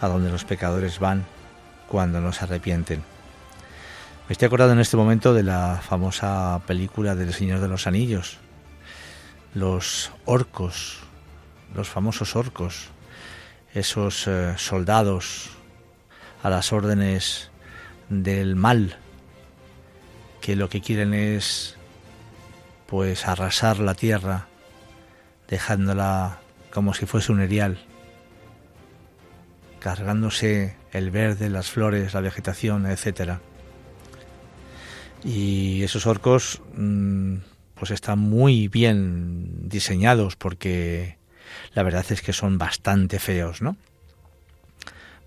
a 0.01 0.09
donde 0.09 0.31
los 0.31 0.47
pecadores 0.47 1.01
van 1.01 1.27
cuando 1.87 2.23
no 2.23 2.33
se 2.33 2.45
arrepienten. 2.45 3.01
Me 4.27 4.33
estoy 4.33 4.47
acordando 4.47 4.73
en 4.73 4.81
este 4.81 4.97
momento 4.97 5.35
de 5.35 5.43
la 5.43 5.83
famosa 5.87 6.63
película 6.67 7.15
del 7.15 7.35
Señor 7.35 7.61
de 7.61 7.69
los 7.69 7.87
Anillos. 7.87 8.39
Los 9.53 10.13
orcos, 10.25 11.08
los 11.75 11.89
famosos 11.89 12.37
orcos, 12.37 12.89
esos 13.75 14.27
eh, 14.27 14.55
soldados 14.57 15.51
a 16.43 16.51
las 16.51 16.73
órdenes 16.73 17.51
del 18.09 18.57
mal, 18.57 18.97
que 20.41 20.57
lo 20.57 20.69
que 20.69 20.81
quieren 20.81 21.15
es 21.15 21.77
pues 22.87 23.27
arrasar 23.27 23.79
la 23.79 23.95
tierra, 23.95 24.47
dejándola 25.49 26.39
como 26.73 26.95
si 26.95 27.07
fuese 27.07 27.33
un 27.33 27.41
erial, 27.41 27.79
cargándose 29.79 30.77
el 30.93 31.11
verde, 31.11 31.51
las 31.51 31.71
flores, 31.71 32.15
la 32.15 32.21
vegetación, 32.21 32.87
etcétera. 32.87 33.41
Y 35.25 35.83
esos 35.83 36.07
orcos 36.07 36.63
mm, 36.75 37.37
pues 37.75 37.91
están 37.91 38.19
muy 38.19 38.69
bien 38.69 39.69
diseñados 39.69 40.37
porque 40.37 41.18
la 41.75 41.83
verdad 41.83 42.05
es 42.11 42.23
que 42.23 42.33
son 42.33 42.59
bastante 42.59 43.19
feos, 43.19 43.63
¿no? 43.63 43.77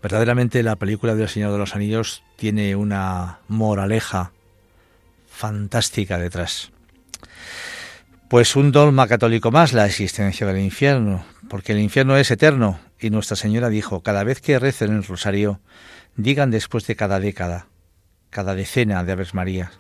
Verdaderamente 0.02 0.64
la 0.64 0.76
película 0.78 1.16
del 1.16 1.30
Señor 1.30 1.52
de 1.52 1.60
los 1.60 1.76
Anillos 1.76 2.24
tiene 2.36 2.76
una 2.76 3.40
moraleja 3.48 4.32
fantástica 5.30 6.18
detrás. 6.18 6.72
Pues 8.28 8.56
un 8.56 8.72
dogma 8.72 9.08
católico 9.08 9.52
más, 9.52 9.74
la 9.74 9.86
existencia 9.86 10.48
del 10.48 10.60
infierno, 10.60 11.24
porque 11.50 11.74
el 11.74 11.80
infierno 11.80 12.18
es 12.18 12.32
eterno, 12.32 12.80
y 13.00 13.10
Nuestra 13.10 13.36
Señora 13.36 13.70
dijo, 13.70 14.02
cada 14.02 14.24
vez 14.24 14.42
que 14.42 14.58
recen 14.58 14.96
el 14.96 15.04
rosario, 15.04 15.60
digan 16.16 16.50
después 16.50 16.88
de 16.88 16.96
cada 16.96 17.20
década, 17.20 17.68
cada 18.30 18.56
decena 18.56 19.04
de 19.04 19.12
Aves 19.12 19.34
Marías, 19.34 19.72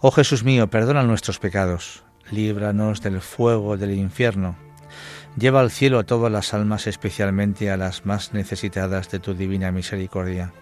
Oh 0.00 0.10
Jesús 0.10 0.44
mío, 0.44 0.68
perdona 0.68 1.02
nuestros 1.02 1.38
pecados, 1.38 2.04
líbranos 2.30 3.00
del 3.00 3.22
fuego 3.22 3.78
del 3.78 3.92
infierno, 3.92 4.54
lleva 5.36 5.60
al 5.60 5.70
cielo 5.70 5.98
a 5.98 6.04
todas 6.04 6.30
las 6.30 6.54
almas, 6.54 6.86
especialmente 6.86 7.70
a 7.70 7.76
las 7.76 8.06
más 8.06 8.32
necesitadas 8.32 9.10
de 9.10 9.18
tu 9.18 9.34
divina 9.34 9.72
misericordia. 9.72 10.52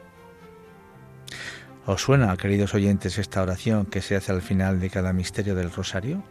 ¿Os 1.84 2.02
suena, 2.02 2.36
queridos 2.36 2.74
oyentes, 2.74 3.18
esta 3.18 3.42
oración 3.42 3.86
que 3.86 4.02
se 4.02 4.14
hace 4.16 4.30
al 4.30 4.42
final 4.42 4.80
de 4.80 4.90
cada 4.90 5.12
misterio 5.12 5.54
del 5.54 5.72
rosario? 5.72 6.22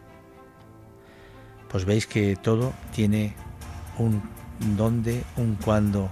Pues 1.70 1.86
veis 1.86 2.08
que 2.08 2.36
todo 2.36 2.74
tiene 2.94 3.34
un 3.98 4.22
dónde, 4.78 5.24
un 5.36 5.56
cuándo 5.56 6.10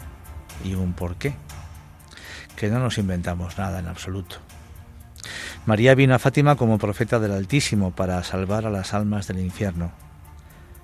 y 0.64 0.74
un 0.74 0.94
por 0.94 1.16
qué. 1.16 1.36
Que 2.56 2.68
no 2.68 2.80
nos 2.80 2.98
inventamos 2.98 3.58
nada 3.58 3.80
en 3.80 3.88
absoluto. 3.88 4.38
María 5.66 5.96
vino 5.96 6.16
a 6.16 6.20
Fátima 6.20 6.56
como 6.56 6.78
profeta 6.78 7.20
del 7.20 7.32
Altísimo 7.32 7.92
para 7.92 8.22
salvar 8.24 8.66
a 8.66 8.70
las 8.70 8.94
almas 8.94 9.28
del 9.28 9.40
infierno. 9.40 9.92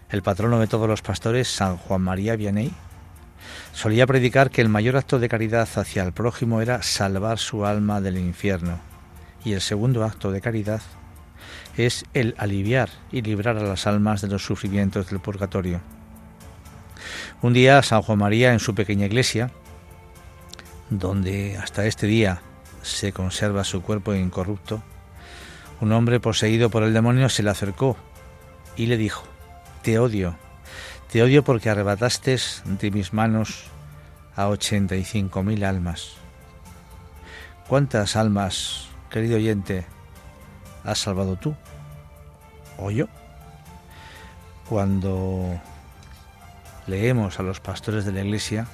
El 0.09 0.21
patrono 0.21 0.59
de 0.59 0.67
todos 0.67 0.87
los 0.87 1.01
pastores, 1.01 1.47
San 1.47 1.77
Juan 1.77 2.01
María 2.01 2.35
Vianney, 2.35 2.71
solía 3.73 4.05
predicar 4.05 4.51
que 4.51 4.61
el 4.61 4.69
mayor 4.69 4.97
acto 4.97 5.19
de 5.19 5.29
caridad 5.29 5.67
hacia 5.75 6.03
el 6.03 6.13
prójimo 6.13 6.61
era 6.61 6.83
salvar 6.83 7.39
su 7.39 7.65
alma 7.65 8.01
del 8.01 8.17
infierno, 8.17 8.79
y 9.43 9.53
el 9.53 9.61
segundo 9.61 10.03
acto 10.03 10.31
de 10.31 10.41
caridad 10.41 10.81
es 11.75 12.05
el 12.13 12.35
aliviar 12.37 12.89
y 13.11 13.21
librar 13.21 13.57
a 13.57 13.63
las 13.63 13.87
almas 13.87 14.21
de 14.21 14.27
los 14.27 14.45
sufrimientos 14.45 15.09
del 15.09 15.19
purgatorio. 15.19 15.81
Un 17.41 17.53
día 17.53 17.81
San 17.81 18.01
Juan 18.01 18.19
María 18.19 18.53
en 18.53 18.59
su 18.59 18.75
pequeña 18.75 19.07
iglesia, 19.07 19.51
donde 20.89 21.57
hasta 21.57 21.85
este 21.85 22.05
día 22.05 22.41
se 22.83 23.11
conserva 23.11 23.63
su 23.63 23.81
cuerpo 23.81 24.13
incorrupto, 24.13 24.83
un 25.81 25.91
hombre 25.91 26.19
poseído 26.19 26.69
por 26.69 26.83
el 26.83 26.93
demonio 26.93 27.27
se 27.27 27.43
le 27.43 27.49
acercó 27.49 27.97
y 28.77 28.85
le 28.85 28.97
dijo, 28.97 29.25
te 29.85 29.99
odio, 29.99 30.35
te 31.11 31.21
odio 31.21 31.43
porque 31.43 31.69
arrebataste 31.69 32.39
de 32.65 32.89
mis 32.89 33.13
manos 33.13 33.65
a 34.35 34.47
85.000 34.47 35.63
almas. 35.63 36.13
¿Cuántas 37.67 38.15
almas, 38.15 38.87
querido 39.11 39.35
oyente, 39.35 39.85
has 40.83 40.97
salvado 40.97 41.35
tú? 41.35 41.55
¿O 42.79 42.89
yo? 42.89 43.05
Cuando 44.67 45.61
leemos 46.87 47.39
a 47.39 47.43
los 47.43 47.59
pastores 47.59 48.05
de 48.05 48.11
la 48.11 48.21
Iglesia, 48.21 48.65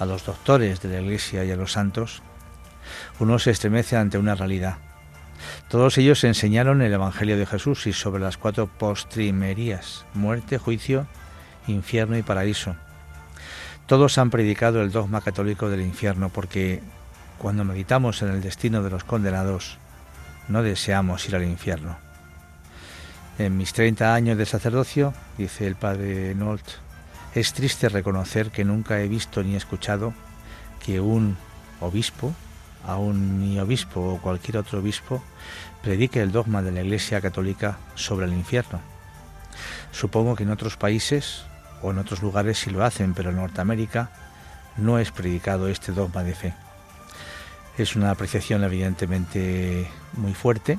a 0.00 0.04
los 0.04 0.26
doctores 0.26 0.82
de 0.82 0.88
la 0.88 1.00
Iglesia 1.00 1.44
y 1.44 1.52
a 1.52 1.56
los 1.56 1.70
santos, 1.70 2.22
uno 3.20 3.38
se 3.38 3.52
estremece 3.52 3.96
ante 3.96 4.18
una 4.18 4.34
realidad. 4.34 4.78
Todos 5.68 5.98
ellos 5.98 6.24
enseñaron 6.24 6.82
el 6.82 6.92
Evangelio 6.92 7.36
de 7.36 7.46
Jesús 7.46 7.86
y 7.86 7.92
sobre 7.92 8.22
las 8.22 8.36
cuatro 8.36 8.66
postrimerías, 8.66 10.04
muerte, 10.14 10.58
juicio, 10.58 11.06
infierno 11.66 12.16
y 12.16 12.22
paraíso. 12.22 12.76
Todos 13.86 14.18
han 14.18 14.30
predicado 14.30 14.82
el 14.82 14.92
dogma 14.92 15.20
católico 15.20 15.68
del 15.68 15.82
infierno 15.82 16.30
porque 16.30 16.80
cuando 17.38 17.64
meditamos 17.64 18.22
en 18.22 18.28
el 18.28 18.40
destino 18.40 18.82
de 18.82 18.90
los 18.90 19.04
condenados, 19.04 19.78
no 20.48 20.62
deseamos 20.62 21.28
ir 21.28 21.36
al 21.36 21.44
infierno. 21.44 21.96
En 23.38 23.56
mis 23.56 23.72
30 23.72 24.14
años 24.14 24.38
de 24.38 24.46
sacerdocio, 24.46 25.12
dice 25.36 25.66
el 25.66 25.74
padre 25.74 26.34
Nolt, 26.34 26.64
es 27.34 27.52
triste 27.52 27.88
reconocer 27.88 28.50
que 28.50 28.64
nunca 28.64 29.00
he 29.00 29.08
visto 29.08 29.42
ni 29.42 29.56
escuchado 29.56 30.14
que 30.84 31.00
un 31.00 31.36
obispo, 31.80 32.32
aun 32.86 33.40
ni 33.40 33.58
obispo 33.58 34.00
o 34.00 34.18
cualquier 34.18 34.58
otro 34.58 34.78
obispo, 34.78 35.22
predique 35.82 36.20
el 36.20 36.32
dogma 36.32 36.62
de 36.62 36.72
la 36.72 36.82
Iglesia 36.82 37.20
Católica 37.20 37.78
sobre 37.94 38.26
el 38.26 38.32
infierno. 38.32 38.80
Supongo 39.92 40.34
que 40.34 40.42
en 40.42 40.50
otros 40.50 40.76
países 40.76 41.44
o 41.82 41.90
en 41.90 41.98
otros 41.98 42.22
lugares 42.22 42.58
sí 42.58 42.70
lo 42.70 42.84
hacen, 42.84 43.14
pero 43.14 43.30
en 43.30 43.36
Norteamérica 43.36 44.10
no 44.76 44.98
es 44.98 45.10
predicado 45.10 45.68
este 45.68 45.92
dogma 45.92 46.24
de 46.24 46.34
fe. 46.34 46.54
Es 47.78 47.96
una 47.96 48.10
apreciación 48.10 48.64
evidentemente 48.64 49.88
muy 50.14 50.34
fuerte. 50.34 50.78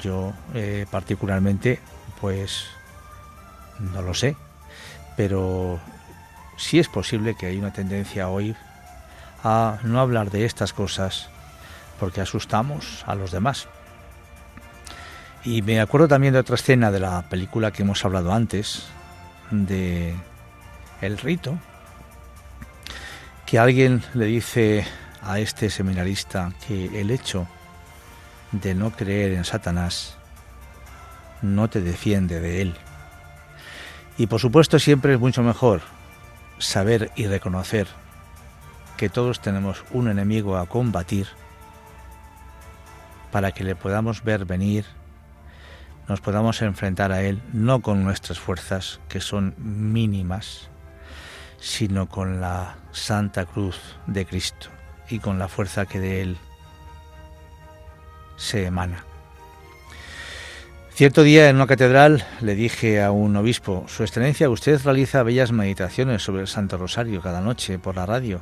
Yo 0.00 0.32
eh, 0.54 0.86
particularmente, 0.90 1.80
pues 2.20 2.66
no 3.78 4.02
lo 4.02 4.14
sé, 4.14 4.36
pero 5.16 5.80
sí 6.56 6.78
es 6.78 6.88
posible 6.88 7.36
que 7.36 7.46
hay 7.46 7.58
una 7.58 7.72
tendencia 7.72 8.28
hoy 8.28 8.56
a 9.48 9.78
no 9.84 10.00
hablar 10.00 10.32
de 10.32 10.44
estas 10.44 10.72
cosas 10.72 11.28
porque 12.00 12.20
asustamos 12.20 13.04
a 13.06 13.14
los 13.14 13.30
demás. 13.30 13.68
Y 15.44 15.62
me 15.62 15.80
acuerdo 15.80 16.08
también 16.08 16.32
de 16.32 16.40
otra 16.40 16.56
escena 16.56 16.90
de 16.90 16.98
la 16.98 17.22
película 17.28 17.70
que 17.70 17.82
hemos 17.82 18.04
hablado 18.04 18.32
antes, 18.32 18.88
de 19.52 20.16
El 21.00 21.16
Rito, 21.18 21.56
que 23.46 23.60
alguien 23.60 24.02
le 24.14 24.24
dice 24.24 24.84
a 25.22 25.38
este 25.38 25.70
seminarista 25.70 26.50
que 26.66 27.00
el 27.00 27.12
hecho 27.12 27.46
de 28.50 28.74
no 28.74 28.90
creer 28.90 29.32
en 29.32 29.44
Satanás 29.44 30.16
no 31.40 31.70
te 31.70 31.80
defiende 31.80 32.40
de 32.40 32.62
él. 32.62 32.74
Y 34.18 34.26
por 34.26 34.40
supuesto 34.40 34.80
siempre 34.80 35.14
es 35.14 35.20
mucho 35.20 35.44
mejor 35.44 35.82
saber 36.58 37.12
y 37.14 37.28
reconocer 37.28 37.86
que 38.96 39.08
todos 39.08 39.40
tenemos 39.40 39.84
un 39.90 40.08
enemigo 40.08 40.56
a 40.56 40.66
combatir 40.66 41.26
para 43.30 43.52
que 43.52 43.64
le 43.64 43.76
podamos 43.76 44.24
ver 44.24 44.44
venir, 44.44 44.84
nos 46.08 46.20
podamos 46.20 46.62
enfrentar 46.62 47.12
a 47.12 47.22
él 47.22 47.42
no 47.52 47.82
con 47.82 48.04
nuestras 48.04 48.38
fuerzas, 48.38 49.00
que 49.08 49.20
son 49.20 49.54
mínimas, 49.58 50.68
sino 51.58 52.08
con 52.08 52.40
la 52.40 52.76
Santa 52.92 53.44
Cruz 53.44 53.78
de 54.06 54.24
Cristo 54.24 54.68
y 55.10 55.18
con 55.18 55.38
la 55.38 55.48
fuerza 55.48 55.86
que 55.86 56.00
de 56.00 56.22
él 56.22 56.36
se 58.36 58.66
emana. 58.66 59.04
Cierto 60.90 61.22
día 61.22 61.50
en 61.50 61.56
una 61.56 61.66
catedral 61.66 62.24
le 62.40 62.54
dije 62.54 63.02
a 63.02 63.10
un 63.10 63.36
obispo, 63.36 63.84
Su 63.86 64.02
Excelencia, 64.02 64.48
usted 64.48 64.80
realiza 64.82 65.22
bellas 65.22 65.52
meditaciones 65.52 66.22
sobre 66.22 66.40
el 66.40 66.48
Santo 66.48 66.78
Rosario 66.78 67.20
cada 67.20 67.42
noche 67.42 67.78
por 67.78 67.96
la 67.96 68.06
radio. 68.06 68.40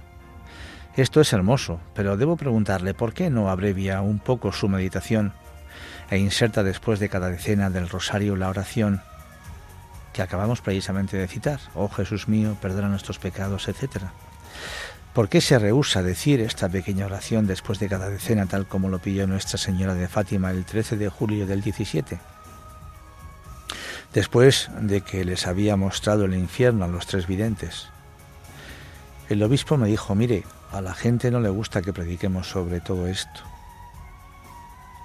Esto 0.96 1.20
es 1.20 1.32
hermoso, 1.32 1.80
pero 1.92 2.16
debo 2.16 2.36
preguntarle 2.36 2.94
por 2.94 3.14
qué 3.14 3.28
no 3.28 3.50
abrevia 3.50 4.00
un 4.00 4.20
poco 4.20 4.52
su 4.52 4.68
meditación 4.68 5.32
e 6.08 6.18
inserta 6.18 6.62
después 6.62 7.00
de 7.00 7.08
cada 7.08 7.30
decena 7.30 7.68
del 7.68 7.88
Rosario 7.88 8.36
la 8.36 8.48
oración 8.48 9.02
que 10.12 10.22
acabamos 10.22 10.60
precisamente 10.60 11.16
de 11.16 11.26
citar, 11.26 11.58
Oh 11.74 11.88
Jesús 11.88 12.28
mío, 12.28 12.56
perdona 12.62 12.88
nuestros 12.88 13.18
pecados, 13.18 13.66
etc. 13.66 14.04
¿Por 15.12 15.28
qué 15.28 15.40
se 15.40 15.58
rehúsa 15.58 16.04
decir 16.04 16.40
esta 16.40 16.68
pequeña 16.68 17.06
oración 17.06 17.48
después 17.48 17.80
de 17.80 17.88
cada 17.88 18.08
decena 18.08 18.46
tal 18.46 18.66
como 18.68 18.88
lo 18.88 19.00
pidió 19.00 19.26
Nuestra 19.26 19.58
Señora 19.58 19.94
de 19.94 20.06
Fátima 20.06 20.52
el 20.52 20.64
13 20.64 20.96
de 20.96 21.08
julio 21.08 21.48
del 21.48 21.62
17? 21.62 22.20
Después 24.12 24.70
de 24.78 25.00
que 25.00 25.24
les 25.24 25.48
había 25.48 25.74
mostrado 25.76 26.26
el 26.26 26.34
infierno 26.34 26.84
a 26.84 26.88
los 26.88 27.08
tres 27.08 27.26
videntes, 27.26 27.88
el 29.28 29.42
obispo 29.42 29.76
me 29.76 29.88
dijo, 29.88 30.14
mire, 30.14 30.44
a 30.74 30.80
la 30.80 30.92
gente 30.92 31.30
no 31.30 31.38
le 31.38 31.50
gusta 31.50 31.82
que 31.82 31.92
prediquemos 31.92 32.48
sobre 32.48 32.80
todo 32.80 33.06
esto. 33.06 33.42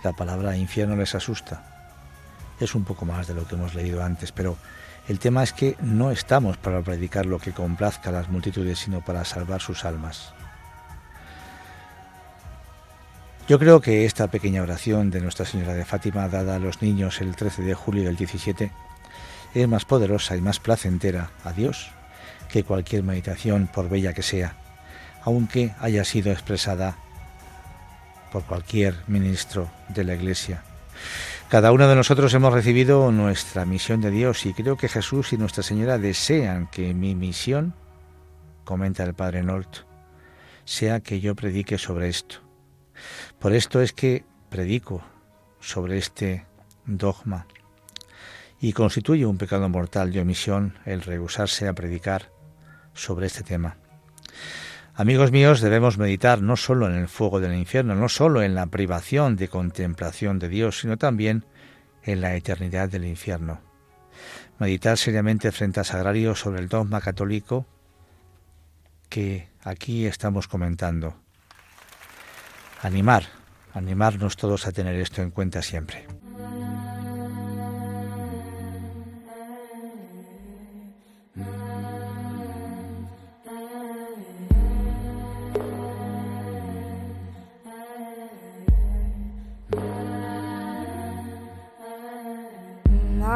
La 0.04 0.14
palabra 0.14 0.58
infierno 0.58 0.96
les 0.96 1.14
asusta. 1.14 1.64
Es 2.60 2.74
un 2.74 2.84
poco 2.84 3.06
más 3.06 3.28
de 3.28 3.36
lo 3.36 3.48
que 3.48 3.54
hemos 3.54 3.76
leído 3.76 4.04
antes, 4.04 4.32
pero 4.32 4.58
el 5.08 5.20
tema 5.20 5.44
es 5.44 5.54
que 5.54 5.78
no 5.80 6.10
estamos 6.10 6.58
para 6.58 6.82
predicar 6.82 7.28
lo 7.28 7.38
que 7.38 7.52
complazca 7.52 8.10
a 8.10 8.14
las 8.14 8.30
multitudes, 8.30 8.80
sino 8.80 9.06
para 9.06 9.24
salvar 9.26 9.62
sus 9.62 9.86
almas. 9.86 10.34
Yo 13.48 13.60
creo 13.60 13.80
que 13.80 14.06
esta 14.06 14.28
pequeña 14.28 14.64
oración 14.64 15.12
de 15.12 15.22
Nuestra 15.22 15.46
Señora 15.46 15.76
de 15.76 15.86
Fátima, 15.86 16.30
dada 16.30 16.56
a 16.56 16.60
los 16.60 16.82
niños 16.82 17.22
el 17.22 17.36
13 17.36 17.62
de 17.62 17.76
julio 17.76 18.06
del 18.06 18.16
17, 18.16 18.72
es 19.54 19.68
más 19.68 19.86
poderosa 19.86 20.36
y 20.36 20.42
más 20.42 20.60
placentera 20.60 21.30
a 21.44 21.54
Dios 21.54 21.92
que 22.48 22.64
cualquier 22.64 23.04
meditación, 23.04 23.68
por 23.68 23.88
bella 23.88 24.14
que 24.14 24.24
sea, 24.24 24.56
aunque 25.24 25.74
haya 25.80 26.04
sido 26.04 26.32
expresada 26.32 26.98
por 28.32 28.44
cualquier 28.44 28.96
ministro 29.08 29.70
de 29.90 30.04
la 30.04 30.16
Iglesia. 30.16 30.64
Cada 31.50 31.72
uno 31.72 31.88
de 31.88 31.96
nosotros 31.96 32.34
hemos 32.34 32.54
recibido 32.54 33.12
nuestra 33.12 33.66
misión 33.66 34.02
de 34.02 34.12
Dios 34.12 34.46
y 34.46 34.54
creo 34.54 34.78
que 34.78 34.88
Jesús 34.88 35.34
y 35.34 35.38
Nuestra 35.38 35.64
Señora 35.64 35.98
desean 35.98 36.68
que 36.68 36.94
mi 36.94 37.16
misión, 37.16 37.74
comenta 38.66 39.04
el 39.04 39.16
Padre 39.16 39.42
Nort, 39.42 39.78
sea 40.64 41.00
que 41.00 41.20
yo 41.20 41.36
predique 41.36 41.80
sobre 41.80 42.10
esto. 42.10 42.36
Por 43.40 43.54
esto 43.54 43.82
es 43.82 43.94
que 43.94 44.26
predico 44.50 45.02
sobre 45.60 45.98
este 45.98 46.46
dogma 46.86 47.48
y 48.62 48.74
constituye 48.74 49.26
un 49.26 49.38
pecado 49.38 49.70
mortal 49.70 50.12
de 50.12 50.22
omisión 50.22 50.78
el 50.86 51.02
rehusarse 51.02 51.68
a 51.68 51.74
predicar 51.74 52.32
sobre 52.94 53.28
este 53.28 53.44
tema. 53.44 53.78
Amigos 55.00 55.32
míos, 55.32 55.62
debemos 55.62 55.98
meditar 55.98 56.42
no 56.42 56.58
solo 56.58 56.86
en 56.86 56.94
el 56.94 57.08
fuego 57.08 57.40
del 57.40 57.56
infierno, 57.56 57.96
no 57.96 58.10
solo 58.10 58.44
en 58.44 58.54
la 58.54 58.66
privación 58.66 59.38
de 59.38 59.48
contemplación 59.48 60.40
de 60.40 60.50
Dios, 60.50 60.82
sino 60.82 60.98
también 60.98 61.46
en 62.04 62.20
la 62.20 62.36
eternidad 62.36 62.90
del 62.90 63.06
infierno. 63.06 63.62
Meditar 64.60 64.98
seriamente 64.98 65.54
frente 65.54 65.80
a 65.80 65.86
Sagrario 65.86 66.36
sobre 66.36 66.60
el 66.60 66.68
dogma 66.68 67.00
católico 67.00 67.66
que 69.08 69.48
aquí 69.64 70.06
estamos 70.06 70.50
comentando. 70.50 71.16
Animar, 72.82 73.24
animarnos 73.74 74.36
todos 74.36 74.68
a 74.68 74.74
tener 74.74 74.96
esto 74.96 75.22
en 75.22 75.32
cuenta 75.32 75.62
siempre. 75.62 76.19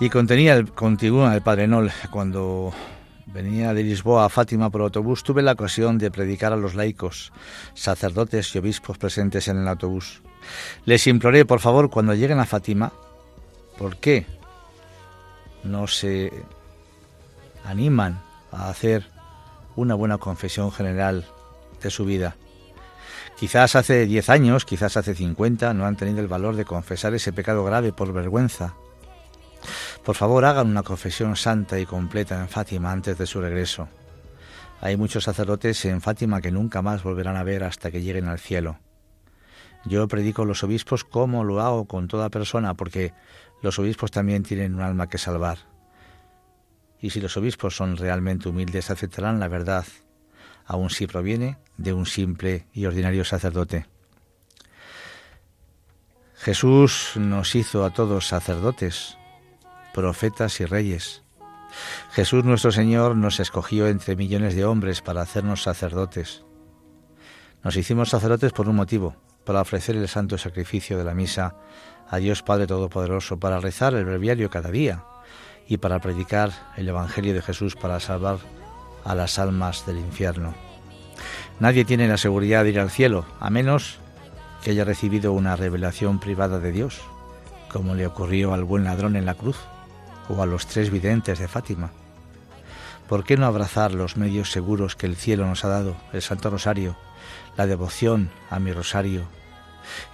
Y 0.00 0.10
contenía 0.10 0.54
el, 0.54 0.70
continúa 0.72 1.34
el 1.34 1.42
Padre 1.42 1.66
Nol. 1.66 1.90
Cuando 2.10 2.72
venía 3.26 3.74
de 3.74 3.82
Lisboa 3.82 4.26
a 4.26 4.28
Fátima 4.28 4.70
por 4.70 4.82
autobús, 4.82 5.24
tuve 5.24 5.42
la 5.42 5.52
ocasión 5.52 5.98
de 5.98 6.12
predicar 6.12 6.52
a 6.52 6.56
los 6.56 6.76
laicos, 6.76 7.32
sacerdotes 7.74 8.54
y 8.54 8.58
obispos 8.58 8.96
presentes 8.96 9.48
en 9.48 9.58
el 9.58 9.66
autobús. 9.66 10.22
Les 10.84 11.04
imploré, 11.08 11.44
por 11.44 11.58
favor, 11.58 11.90
cuando 11.90 12.14
lleguen 12.14 12.38
a 12.38 12.46
Fátima, 12.46 12.92
¿por 13.76 13.96
qué 13.96 14.24
no 15.64 15.88
se 15.88 16.32
animan 17.64 18.20
a 18.52 18.68
hacer 18.68 19.04
una 19.74 19.96
buena 19.96 20.18
confesión 20.18 20.70
general 20.70 21.26
de 21.82 21.90
su 21.90 22.04
vida? 22.04 22.36
Quizás 23.36 23.74
hace 23.74 24.06
10 24.06 24.30
años, 24.30 24.64
quizás 24.64 24.96
hace 24.96 25.16
50, 25.16 25.74
no 25.74 25.86
han 25.86 25.96
tenido 25.96 26.20
el 26.20 26.28
valor 26.28 26.54
de 26.54 26.64
confesar 26.64 27.14
ese 27.14 27.32
pecado 27.32 27.64
grave 27.64 27.92
por 27.92 28.12
vergüenza, 28.12 28.74
por 30.08 30.16
favor, 30.16 30.46
hagan 30.46 30.68
una 30.70 30.82
confesión 30.82 31.36
santa 31.36 31.78
y 31.78 31.84
completa 31.84 32.40
en 32.40 32.48
Fátima 32.48 32.90
antes 32.92 33.18
de 33.18 33.26
su 33.26 33.42
regreso. 33.42 33.90
Hay 34.80 34.96
muchos 34.96 35.24
sacerdotes 35.24 35.84
en 35.84 36.00
Fátima 36.00 36.40
que 36.40 36.50
nunca 36.50 36.80
más 36.80 37.02
volverán 37.02 37.36
a 37.36 37.42
ver 37.42 37.62
hasta 37.62 37.90
que 37.90 38.00
lleguen 38.00 38.26
al 38.26 38.38
cielo. 38.38 38.78
Yo 39.84 40.08
predico 40.08 40.40
a 40.40 40.46
los 40.46 40.64
obispos 40.64 41.04
como 41.04 41.44
lo 41.44 41.60
hago 41.60 41.84
con 41.84 42.08
toda 42.08 42.30
persona, 42.30 42.72
porque 42.72 43.12
los 43.60 43.78
obispos 43.78 44.10
también 44.10 44.44
tienen 44.44 44.76
un 44.76 44.80
alma 44.80 45.10
que 45.10 45.18
salvar. 45.18 45.58
Y 47.02 47.10
si 47.10 47.20
los 47.20 47.36
obispos 47.36 47.76
son 47.76 47.98
realmente 47.98 48.48
humildes, 48.48 48.90
aceptarán 48.90 49.38
la 49.38 49.48
verdad, 49.48 49.84
aun 50.64 50.88
si 50.88 51.06
proviene 51.06 51.58
de 51.76 51.92
un 51.92 52.06
simple 52.06 52.64
y 52.72 52.86
ordinario 52.86 53.26
sacerdote. 53.26 53.84
Jesús 56.36 57.10
nos 57.16 57.54
hizo 57.54 57.84
a 57.84 57.90
todos 57.90 58.26
sacerdotes, 58.26 59.17
profetas 59.94 60.60
y 60.60 60.64
reyes. 60.64 61.22
Jesús 62.12 62.44
nuestro 62.44 62.72
Señor 62.72 63.16
nos 63.16 63.40
escogió 63.40 63.88
entre 63.88 64.16
millones 64.16 64.54
de 64.54 64.64
hombres 64.64 65.02
para 65.02 65.22
hacernos 65.22 65.62
sacerdotes. 65.62 66.44
Nos 67.62 67.76
hicimos 67.76 68.10
sacerdotes 68.10 68.52
por 68.52 68.68
un 68.68 68.76
motivo, 68.76 69.16
para 69.44 69.60
ofrecer 69.60 69.96
el 69.96 70.08
santo 70.08 70.38
sacrificio 70.38 70.98
de 70.98 71.04
la 71.04 71.14
misa 71.14 71.56
a 72.08 72.18
Dios 72.18 72.42
Padre 72.42 72.66
Todopoderoso, 72.66 73.38
para 73.38 73.60
rezar 73.60 73.94
el 73.94 74.04
breviario 74.04 74.50
cada 74.50 74.70
día 74.70 75.04
y 75.66 75.78
para 75.78 76.00
predicar 76.00 76.50
el 76.76 76.88
Evangelio 76.88 77.34
de 77.34 77.42
Jesús 77.42 77.74
para 77.74 78.00
salvar 78.00 78.38
a 79.04 79.14
las 79.14 79.38
almas 79.38 79.86
del 79.86 79.98
infierno. 79.98 80.54
Nadie 81.60 81.84
tiene 81.84 82.08
la 82.08 82.16
seguridad 82.16 82.64
de 82.64 82.70
ir 82.70 82.80
al 82.80 82.90
cielo, 82.90 83.26
a 83.40 83.50
menos 83.50 83.98
que 84.62 84.70
haya 84.70 84.84
recibido 84.84 85.32
una 85.32 85.56
revelación 85.56 86.20
privada 86.20 86.58
de 86.58 86.72
Dios, 86.72 87.00
como 87.70 87.94
le 87.94 88.06
ocurrió 88.06 88.54
al 88.54 88.64
buen 88.64 88.84
ladrón 88.84 89.16
en 89.16 89.26
la 89.26 89.34
cruz 89.34 89.58
o 90.28 90.42
a 90.42 90.46
los 90.46 90.66
tres 90.66 90.90
videntes 90.90 91.38
de 91.38 91.48
Fátima. 91.48 91.90
¿Por 93.08 93.24
qué 93.24 93.36
no 93.36 93.46
abrazar 93.46 93.94
los 93.94 94.16
medios 94.16 94.52
seguros 94.52 94.94
que 94.94 95.06
el 95.06 95.16
cielo 95.16 95.46
nos 95.46 95.64
ha 95.64 95.68
dado, 95.68 95.96
el 96.12 96.20
Santo 96.20 96.50
Rosario, 96.50 96.96
la 97.56 97.66
devoción 97.66 98.30
a 98.50 98.58
mi 98.58 98.72
rosario? 98.72 99.22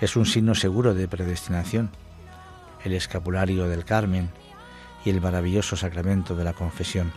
Es 0.00 0.14
un 0.14 0.26
signo 0.26 0.54
seguro 0.54 0.94
de 0.94 1.08
predestinación, 1.08 1.90
el 2.84 2.92
escapulario 2.92 3.68
del 3.68 3.84
Carmen 3.84 4.30
y 5.04 5.10
el 5.10 5.20
maravilloso 5.20 5.76
sacramento 5.76 6.36
de 6.36 6.44
la 6.44 6.52
confesión. 6.52 7.12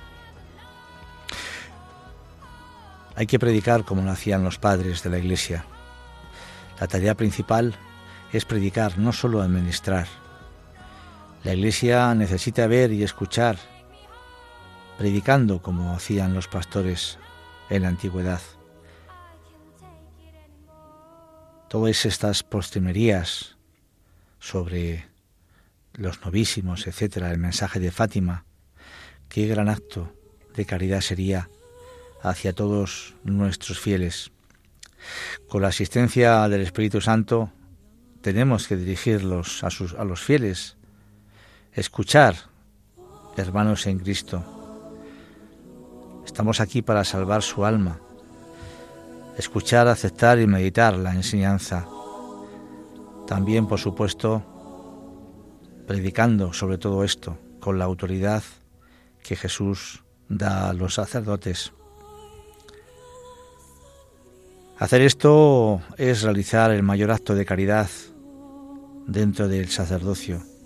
Hay 3.16 3.28
que 3.28 3.40
predicar 3.40 3.84
como 3.84 4.02
lo 4.02 4.12
hacían 4.12 4.44
los 4.44 4.60
padres 4.60 5.04
de 5.04 5.10
la 5.10 5.18
Iglesia. 5.18 5.66
La 6.80 6.88
tarea 6.88 7.16
principal 7.16 7.76
es 8.32 8.46
predicar, 8.46 8.98
no 8.98 9.12
solo 9.12 9.42
administrar. 9.42 10.08
La 11.48 11.54
Iglesia 11.54 12.14
necesita 12.14 12.68
ver 12.68 12.92
y 12.92 13.04
escuchar, 13.04 13.58
predicando 14.98 15.62
como 15.62 15.96
hacían 15.96 16.34
los 16.34 16.50
pastores 16.50 17.20
en 17.70 17.84
la 17.84 17.88
antigüedad. 17.88 18.42
Todas 21.70 22.06
estas 22.06 22.44
postrimerías 22.44 23.56
sobre 24.40 25.06
los 25.94 26.20
novísimos, 26.26 26.86
etcétera, 26.86 27.32
el 27.32 27.38
mensaje 27.38 27.80
de 27.80 27.92
Fátima, 27.92 28.44
qué 29.30 29.48
gran 29.48 29.70
acto 29.70 30.12
de 30.54 30.66
caridad 30.66 31.00
sería 31.00 31.50
hacia 32.24 32.52
todos 32.52 33.16
nuestros 33.24 33.80
fieles. 33.80 34.32
Con 35.48 35.62
la 35.62 35.70
asistencia 35.70 36.50
del 36.50 36.60
Espíritu 36.60 37.00
Santo 37.00 37.54
tenemos 38.20 38.68
que 38.68 38.76
dirigirlos 38.76 39.64
a, 39.64 39.70
a 39.98 40.04
los 40.04 40.22
fieles, 40.22 40.77
escuchar, 41.78 42.36
hermanos 43.36 43.86
en 43.86 44.00
Cristo. 44.00 44.44
Estamos 46.26 46.60
aquí 46.60 46.82
para 46.82 47.04
salvar 47.04 47.44
su 47.44 47.66
alma, 47.66 48.00
escuchar, 49.38 49.88
aceptar 49.88 50.40
y 50.40 50.48
meditar 50.48 50.98
la 50.98 51.14
enseñanza. 51.14 51.88
También, 53.28 53.68
por 53.68 53.80
supuesto, 53.80 54.44
predicando 55.86 56.52
sobre 56.52 56.80
todo 56.80 57.04
esto 57.04 57.38
con 57.60 57.78
la 57.78 57.86
autoridad 57.86 58.42
que 59.22 59.36
Jesús 59.36 60.04
da 60.30 60.70
a 60.70 60.74
los 60.74 60.96
sacerdotes. 60.96 61.74
Hacer 64.80 65.02
esto 65.02 65.82
es 65.98 66.24
realizar 66.24 66.72
el 66.72 66.82
mayor 66.82 67.12
acto 67.12 67.36
de 67.36 67.46
caridad 67.46 67.90
dentro 69.06 69.48
del 69.48 69.70
sacerdocio. 69.70 70.57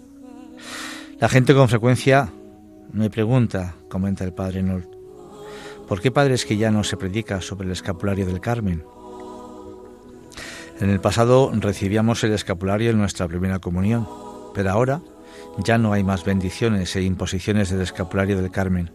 La 1.22 1.30
gente 1.30 1.54
con 1.54 1.70
frecuencia 1.70 2.34
me 2.92 3.12
pregunta, 3.12 3.76
comenta 3.90 4.24
el 4.24 4.34
padre 4.34 4.64
Nolt, 4.64 4.90
¿por 5.88 6.02
qué 6.02 6.10
padres 6.10 6.48
que 6.48 6.58
ya 6.58 6.72
no 6.72 6.84
se 6.84 6.98
predica 6.98 7.42
sobre 7.42 7.68
el 7.68 7.74
escapulario 7.74 8.26
del 8.26 8.42
Carmen? 8.42 8.84
En 10.80 10.90
el 10.90 11.00
pasado 11.00 11.52
recibíamos 11.54 12.24
el 12.24 12.34
escapulario 12.34 12.90
en 12.90 12.98
nuestra 12.98 13.28
primera 13.28 13.60
comunión, 13.60 14.08
pero 14.56 14.72
ahora 14.72 15.02
ya 15.60 15.78
no 15.78 15.94
hay 15.94 16.04
más 16.04 16.26
bendiciones 16.26 16.96
e 16.96 17.04
imposiciones 17.04 17.70
del 17.70 17.82
escapulario 17.82 18.42
del 18.42 18.50
Carmen. 18.50 18.90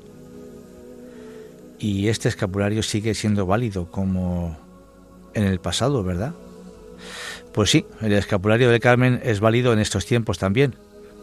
Y 1.79 2.09
este 2.09 2.29
escapulario 2.29 2.83
sigue 2.83 3.15
siendo 3.15 3.47
válido 3.47 3.89
como 3.89 4.59
en 5.33 5.45
el 5.45 5.61
pasado, 5.61 6.03
¿verdad? 6.03 6.35
Pues 7.55 7.71
sí, 7.71 7.87
el 8.01 8.15
escapulario 8.15 8.69
del 8.69 8.81
Carmen 8.81 9.21
es 9.23 9.39
válido 9.39 9.73
en 9.73 9.79
estos 9.79 10.07
tiempos 10.07 10.39
también, 10.39 10.75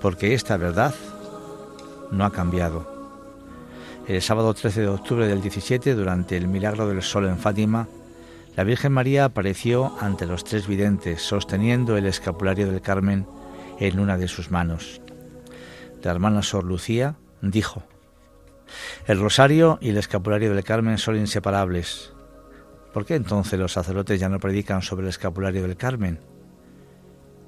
porque 0.03 0.33
esta 0.33 0.57
verdad 0.57 0.93
no 2.11 2.25
ha 2.25 2.33
cambiado. 2.33 2.85
El 4.05 4.21
sábado 4.21 4.53
13 4.53 4.81
de 4.81 4.87
octubre 4.89 5.27
del 5.27 5.41
17, 5.41 5.95
durante 5.95 6.35
el 6.35 6.49
milagro 6.49 6.89
del 6.89 7.01
sol 7.01 7.25
en 7.25 7.37
Fátima, 7.37 7.87
la 8.57 8.65
Virgen 8.65 8.91
María 8.91 9.23
apareció 9.23 9.95
ante 10.01 10.25
los 10.25 10.43
tres 10.43 10.67
videntes, 10.67 11.21
sosteniendo 11.21 11.95
el 11.95 12.05
escapulario 12.05 12.69
del 12.69 12.81
Carmen 12.81 13.25
en 13.79 13.97
una 13.97 14.17
de 14.17 14.27
sus 14.27 14.51
manos. 14.51 14.99
La 16.01 16.11
hermana 16.11 16.43
Sor 16.43 16.65
Lucía 16.65 17.15
dijo, 17.41 17.83
El 19.07 19.21
rosario 19.21 19.77
y 19.79 19.91
el 19.91 19.97
escapulario 19.97 20.53
del 20.53 20.65
Carmen 20.65 20.97
son 20.97 21.15
inseparables. 21.15 22.11
¿Por 22.91 23.05
qué 23.05 23.15
entonces 23.15 23.57
los 23.57 23.71
sacerdotes 23.71 24.19
ya 24.19 24.27
no 24.27 24.41
predican 24.41 24.81
sobre 24.81 25.03
el 25.03 25.09
escapulario 25.11 25.61
del 25.61 25.77
Carmen? 25.77 26.19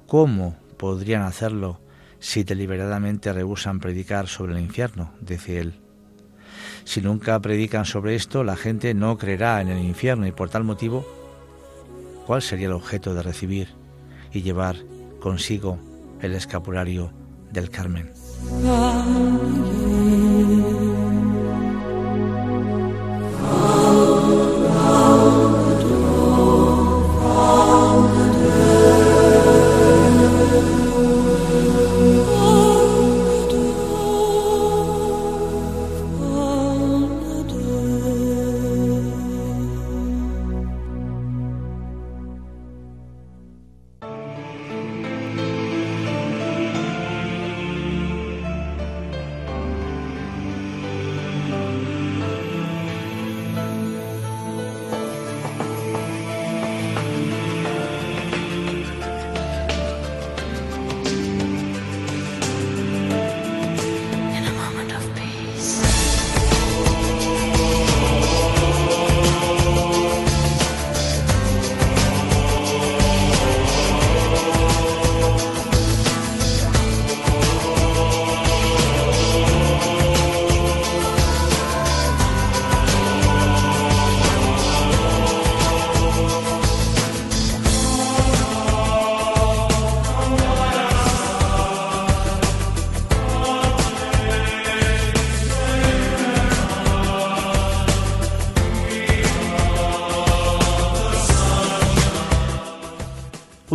¿Cómo 0.06 0.56
podrían 0.78 1.20
hacerlo 1.20 1.80
si 2.18 2.44
deliberadamente 2.44 3.32
rehusan 3.32 3.80
predicar 3.80 4.26
sobre 4.28 4.54
el 4.54 4.60
infierno, 4.60 5.12
decía 5.20 5.60
él. 5.60 5.74
Si 6.84 7.00
nunca 7.00 7.38
predican 7.40 7.84
sobre 7.84 8.14
esto, 8.14 8.44
la 8.44 8.56
gente 8.56 8.94
no 8.94 9.18
creerá 9.18 9.60
en 9.60 9.68
el 9.68 9.84
infierno 9.84 10.26
y 10.26 10.32
por 10.32 10.50
tal 10.50 10.64
motivo, 10.64 11.04
¿cuál 12.26 12.42
sería 12.42 12.66
el 12.66 12.72
objeto 12.72 13.14
de 13.14 13.22
recibir 13.22 13.68
y 14.32 14.42
llevar 14.42 14.76
consigo 15.20 15.78
el 16.20 16.34
escapulario 16.34 17.12
del 17.52 17.70
Carmen? 17.70 18.12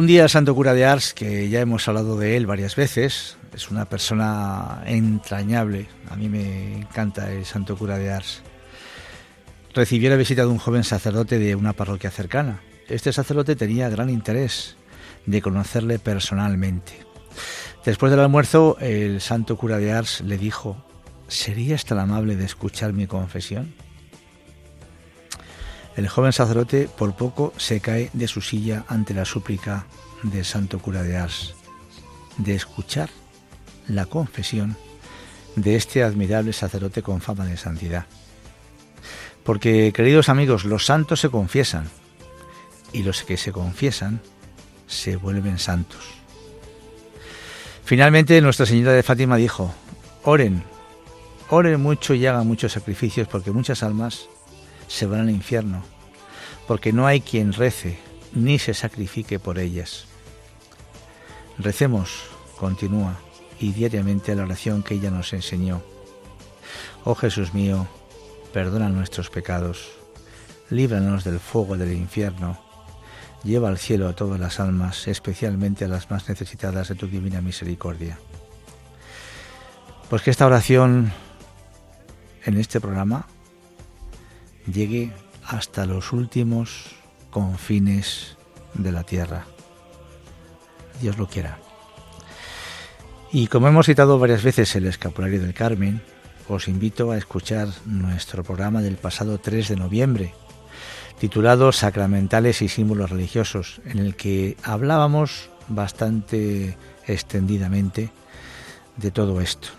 Un 0.01 0.07
día 0.07 0.23
el 0.23 0.29
santo 0.29 0.55
cura 0.55 0.73
de 0.73 0.83
Ars, 0.83 1.13
que 1.13 1.47
ya 1.47 1.59
hemos 1.59 1.87
hablado 1.87 2.17
de 2.17 2.35
él 2.35 2.47
varias 2.47 2.75
veces, 2.75 3.37
es 3.53 3.69
una 3.69 3.85
persona 3.85 4.81
entrañable, 4.87 5.89
a 6.09 6.15
mí 6.15 6.27
me 6.27 6.79
encanta 6.79 7.31
el 7.31 7.45
santo 7.45 7.77
cura 7.77 7.99
de 7.99 8.09
Ars, 8.09 8.41
recibió 9.75 10.09
la 10.09 10.15
visita 10.15 10.41
de 10.41 10.47
un 10.47 10.57
joven 10.57 10.83
sacerdote 10.83 11.37
de 11.37 11.53
una 11.53 11.73
parroquia 11.73 12.09
cercana. 12.09 12.61
Este 12.87 13.13
sacerdote 13.13 13.55
tenía 13.55 13.89
gran 13.89 14.09
interés 14.09 14.75
de 15.27 15.39
conocerle 15.39 15.99
personalmente. 15.99 16.93
Después 17.85 18.09
del 18.09 18.21
almuerzo, 18.21 18.77
el 18.79 19.21
santo 19.21 19.55
cura 19.55 19.77
de 19.77 19.91
Ars 19.91 20.21
le 20.21 20.39
dijo, 20.39 20.83
¿serías 21.27 21.85
tan 21.85 21.99
amable 21.99 22.35
de 22.35 22.45
escuchar 22.45 22.91
mi 22.91 23.05
confesión? 23.05 23.75
El 26.01 26.09
joven 26.09 26.33
sacerdote 26.33 26.89
por 26.97 27.15
poco 27.15 27.53
se 27.57 27.79
cae 27.79 28.09
de 28.13 28.27
su 28.27 28.41
silla 28.41 28.85
ante 28.87 29.13
la 29.13 29.23
súplica 29.23 29.85
del 30.23 30.43
santo 30.43 30.79
cura 30.79 31.03
de 31.03 31.15
Ars 31.15 31.53
de 32.37 32.55
escuchar 32.55 33.11
la 33.87 34.07
confesión 34.07 34.75
de 35.55 35.75
este 35.75 36.01
admirable 36.01 36.53
sacerdote 36.53 37.03
con 37.03 37.21
fama 37.21 37.45
de 37.45 37.55
santidad. 37.55 38.07
Porque, 39.43 39.93
queridos 39.93 40.27
amigos, 40.27 40.65
los 40.65 40.87
santos 40.87 41.19
se 41.19 41.29
confiesan 41.29 41.87
y 42.93 43.03
los 43.03 43.21
que 43.21 43.37
se 43.37 43.51
confiesan 43.51 44.21
se 44.87 45.17
vuelven 45.17 45.59
santos. 45.59 46.03
Finalmente, 47.85 48.41
Nuestra 48.41 48.65
Señora 48.65 48.93
de 48.93 49.03
Fátima 49.03 49.35
dijo, 49.35 49.71
oren, 50.23 50.63
oren 51.51 51.79
mucho 51.79 52.15
y 52.15 52.25
hagan 52.25 52.47
muchos 52.47 52.71
sacrificios 52.71 53.27
porque 53.27 53.51
muchas 53.51 53.83
almas 53.83 54.27
se 54.91 55.05
van 55.05 55.21
al 55.21 55.29
infierno, 55.29 55.83
porque 56.67 56.91
no 56.91 57.07
hay 57.07 57.21
quien 57.21 57.53
rece 57.53 57.97
ni 58.33 58.59
se 58.59 58.73
sacrifique 58.73 59.39
por 59.39 59.57
ellas. 59.57 60.05
Recemos, 61.57 62.23
continúa, 62.59 63.15
y 63.59 63.71
diariamente 63.71 64.35
la 64.35 64.43
oración 64.43 64.83
que 64.83 64.95
ella 64.95 65.09
nos 65.09 65.31
enseñó. 65.31 65.81
Oh 67.05 67.15
Jesús 67.15 67.53
mío, 67.53 67.87
perdona 68.51 68.89
nuestros 68.89 69.29
pecados, 69.29 69.91
líbranos 70.69 71.23
del 71.23 71.39
fuego 71.39 71.77
del 71.77 71.93
infierno, 71.93 72.59
lleva 73.43 73.69
al 73.69 73.77
cielo 73.77 74.09
a 74.09 74.13
todas 74.13 74.39
las 74.39 74.59
almas, 74.59 75.07
especialmente 75.07 75.85
a 75.85 75.87
las 75.87 76.11
más 76.11 76.27
necesitadas 76.27 76.89
de 76.89 76.95
tu 76.95 77.07
divina 77.07 77.39
misericordia. 77.39 78.19
Pues 80.09 80.21
que 80.21 80.31
esta 80.31 80.45
oración 80.45 81.13
en 82.43 82.57
este 82.57 82.81
programa 82.81 83.27
llegue 84.65 85.11
hasta 85.43 85.85
los 85.85 86.13
últimos 86.13 86.87
confines 87.29 88.37
de 88.73 88.91
la 88.91 89.03
tierra. 89.03 89.45
Dios 91.01 91.17
lo 91.17 91.27
quiera. 91.27 91.59
Y 93.31 93.47
como 93.47 93.67
hemos 93.67 93.85
citado 93.85 94.19
varias 94.19 94.43
veces 94.43 94.75
el 94.75 94.85
escapulario 94.85 95.41
del 95.41 95.53
Carmen, 95.53 96.01
os 96.47 96.67
invito 96.67 97.11
a 97.11 97.17
escuchar 97.17 97.69
nuestro 97.85 98.43
programa 98.43 98.81
del 98.81 98.97
pasado 98.97 99.37
3 99.37 99.69
de 99.69 99.75
noviembre, 99.77 100.33
titulado 101.17 101.71
Sacramentales 101.71 102.61
y 102.61 102.67
símbolos 102.67 103.09
religiosos, 103.09 103.81
en 103.85 103.99
el 103.99 104.15
que 104.15 104.57
hablábamos 104.63 105.49
bastante 105.69 106.77
extendidamente 107.07 108.09
de 108.97 109.11
todo 109.11 109.39
esto. 109.39 109.69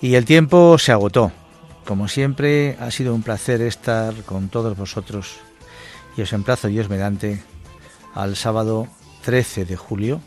Y 0.00 0.14
el 0.14 0.24
tiempo 0.24 0.78
se 0.78 0.92
agotó. 0.92 1.32
Como 1.84 2.08
siempre, 2.08 2.76
ha 2.80 2.90
sido 2.90 3.14
un 3.14 3.22
placer 3.22 3.60
estar 3.62 4.14
con 4.24 4.48
todos 4.48 4.76
vosotros 4.76 5.38
y 6.16 6.22
os 6.22 6.32
emplazo 6.32 6.68
Dios 6.68 6.88
mediante 6.88 7.42
al 8.14 8.36
sábado 8.36 8.88
13 9.24 9.64
de 9.64 9.76
julio 9.76 10.20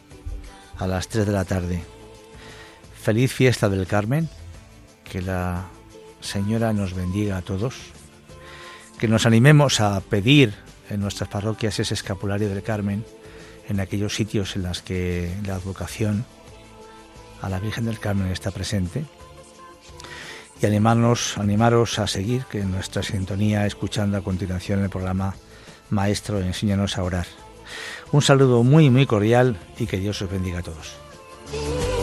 a 0.78 0.88
las 0.88 1.08
3 1.08 1.26
de 1.26 1.32
la 1.32 1.46
tarde. 1.46 1.84
Feliz 3.02 3.32
fiesta 3.32 3.70
del 3.70 3.88
Carmen, 3.88 4.30
que 5.04 5.22
la 5.22 5.66
Señora 6.22 6.74
nos 6.74 6.94
bendiga 6.94 7.38
a 7.38 7.42
todos, 7.42 7.76
que 8.98 9.08
nos 9.08 9.26
animemos 9.26 9.80
a 9.82 10.00
pedir 10.02 10.54
en 10.90 11.02
nuestras 11.02 11.30
parroquias 11.30 11.80
ese 11.80 11.94
escapulario 11.94 12.50
del 12.50 12.64
Carmen 12.64 13.06
en 13.68 13.80
aquellos 13.80 14.16
sitios 14.16 14.56
en 14.56 14.64
los 14.64 14.82
que 14.82 15.34
la 15.46 15.56
advocación 15.56 16.26
a 17.42 17.50
la 17.50 17.60
Virgen 17.60 17.86
del 17.86 18.00
Carmen 18.00 18.32
está 18.32 18.52
presente 18.52 19.06
y 20.64 20.66
animarnos, 20.66 21.38
animaros 21.38 22.00
a 22.00 22.08
seguir 22.08 22.46
que 22.46 22.62
en 22.62 22.72
nuestra 22.72 23.04
sintonía 23.04 23.66
escuchando 23.66 24.18
a 24.18 24.22
continuación 24.22 24.82
el 24.82 24.90
programa 24.90 25.36
Maestro 25.90 26.40
Enséñanos 26.40 26.98
a 26.98 27.04
orar. 27.04 27.28
Un 28.12 28.22
saludo 28.22 28.64
muy 28.64 28.90
muy 28.90 29.06
cordial 29.06 29.58
y 29.78 29.88
que 29.88 29.98
Dios 29.98 30.22
os 30.22 30.32
bendiga 30.32 30.60
a 30.60 30.64
todos. 30.64 32.03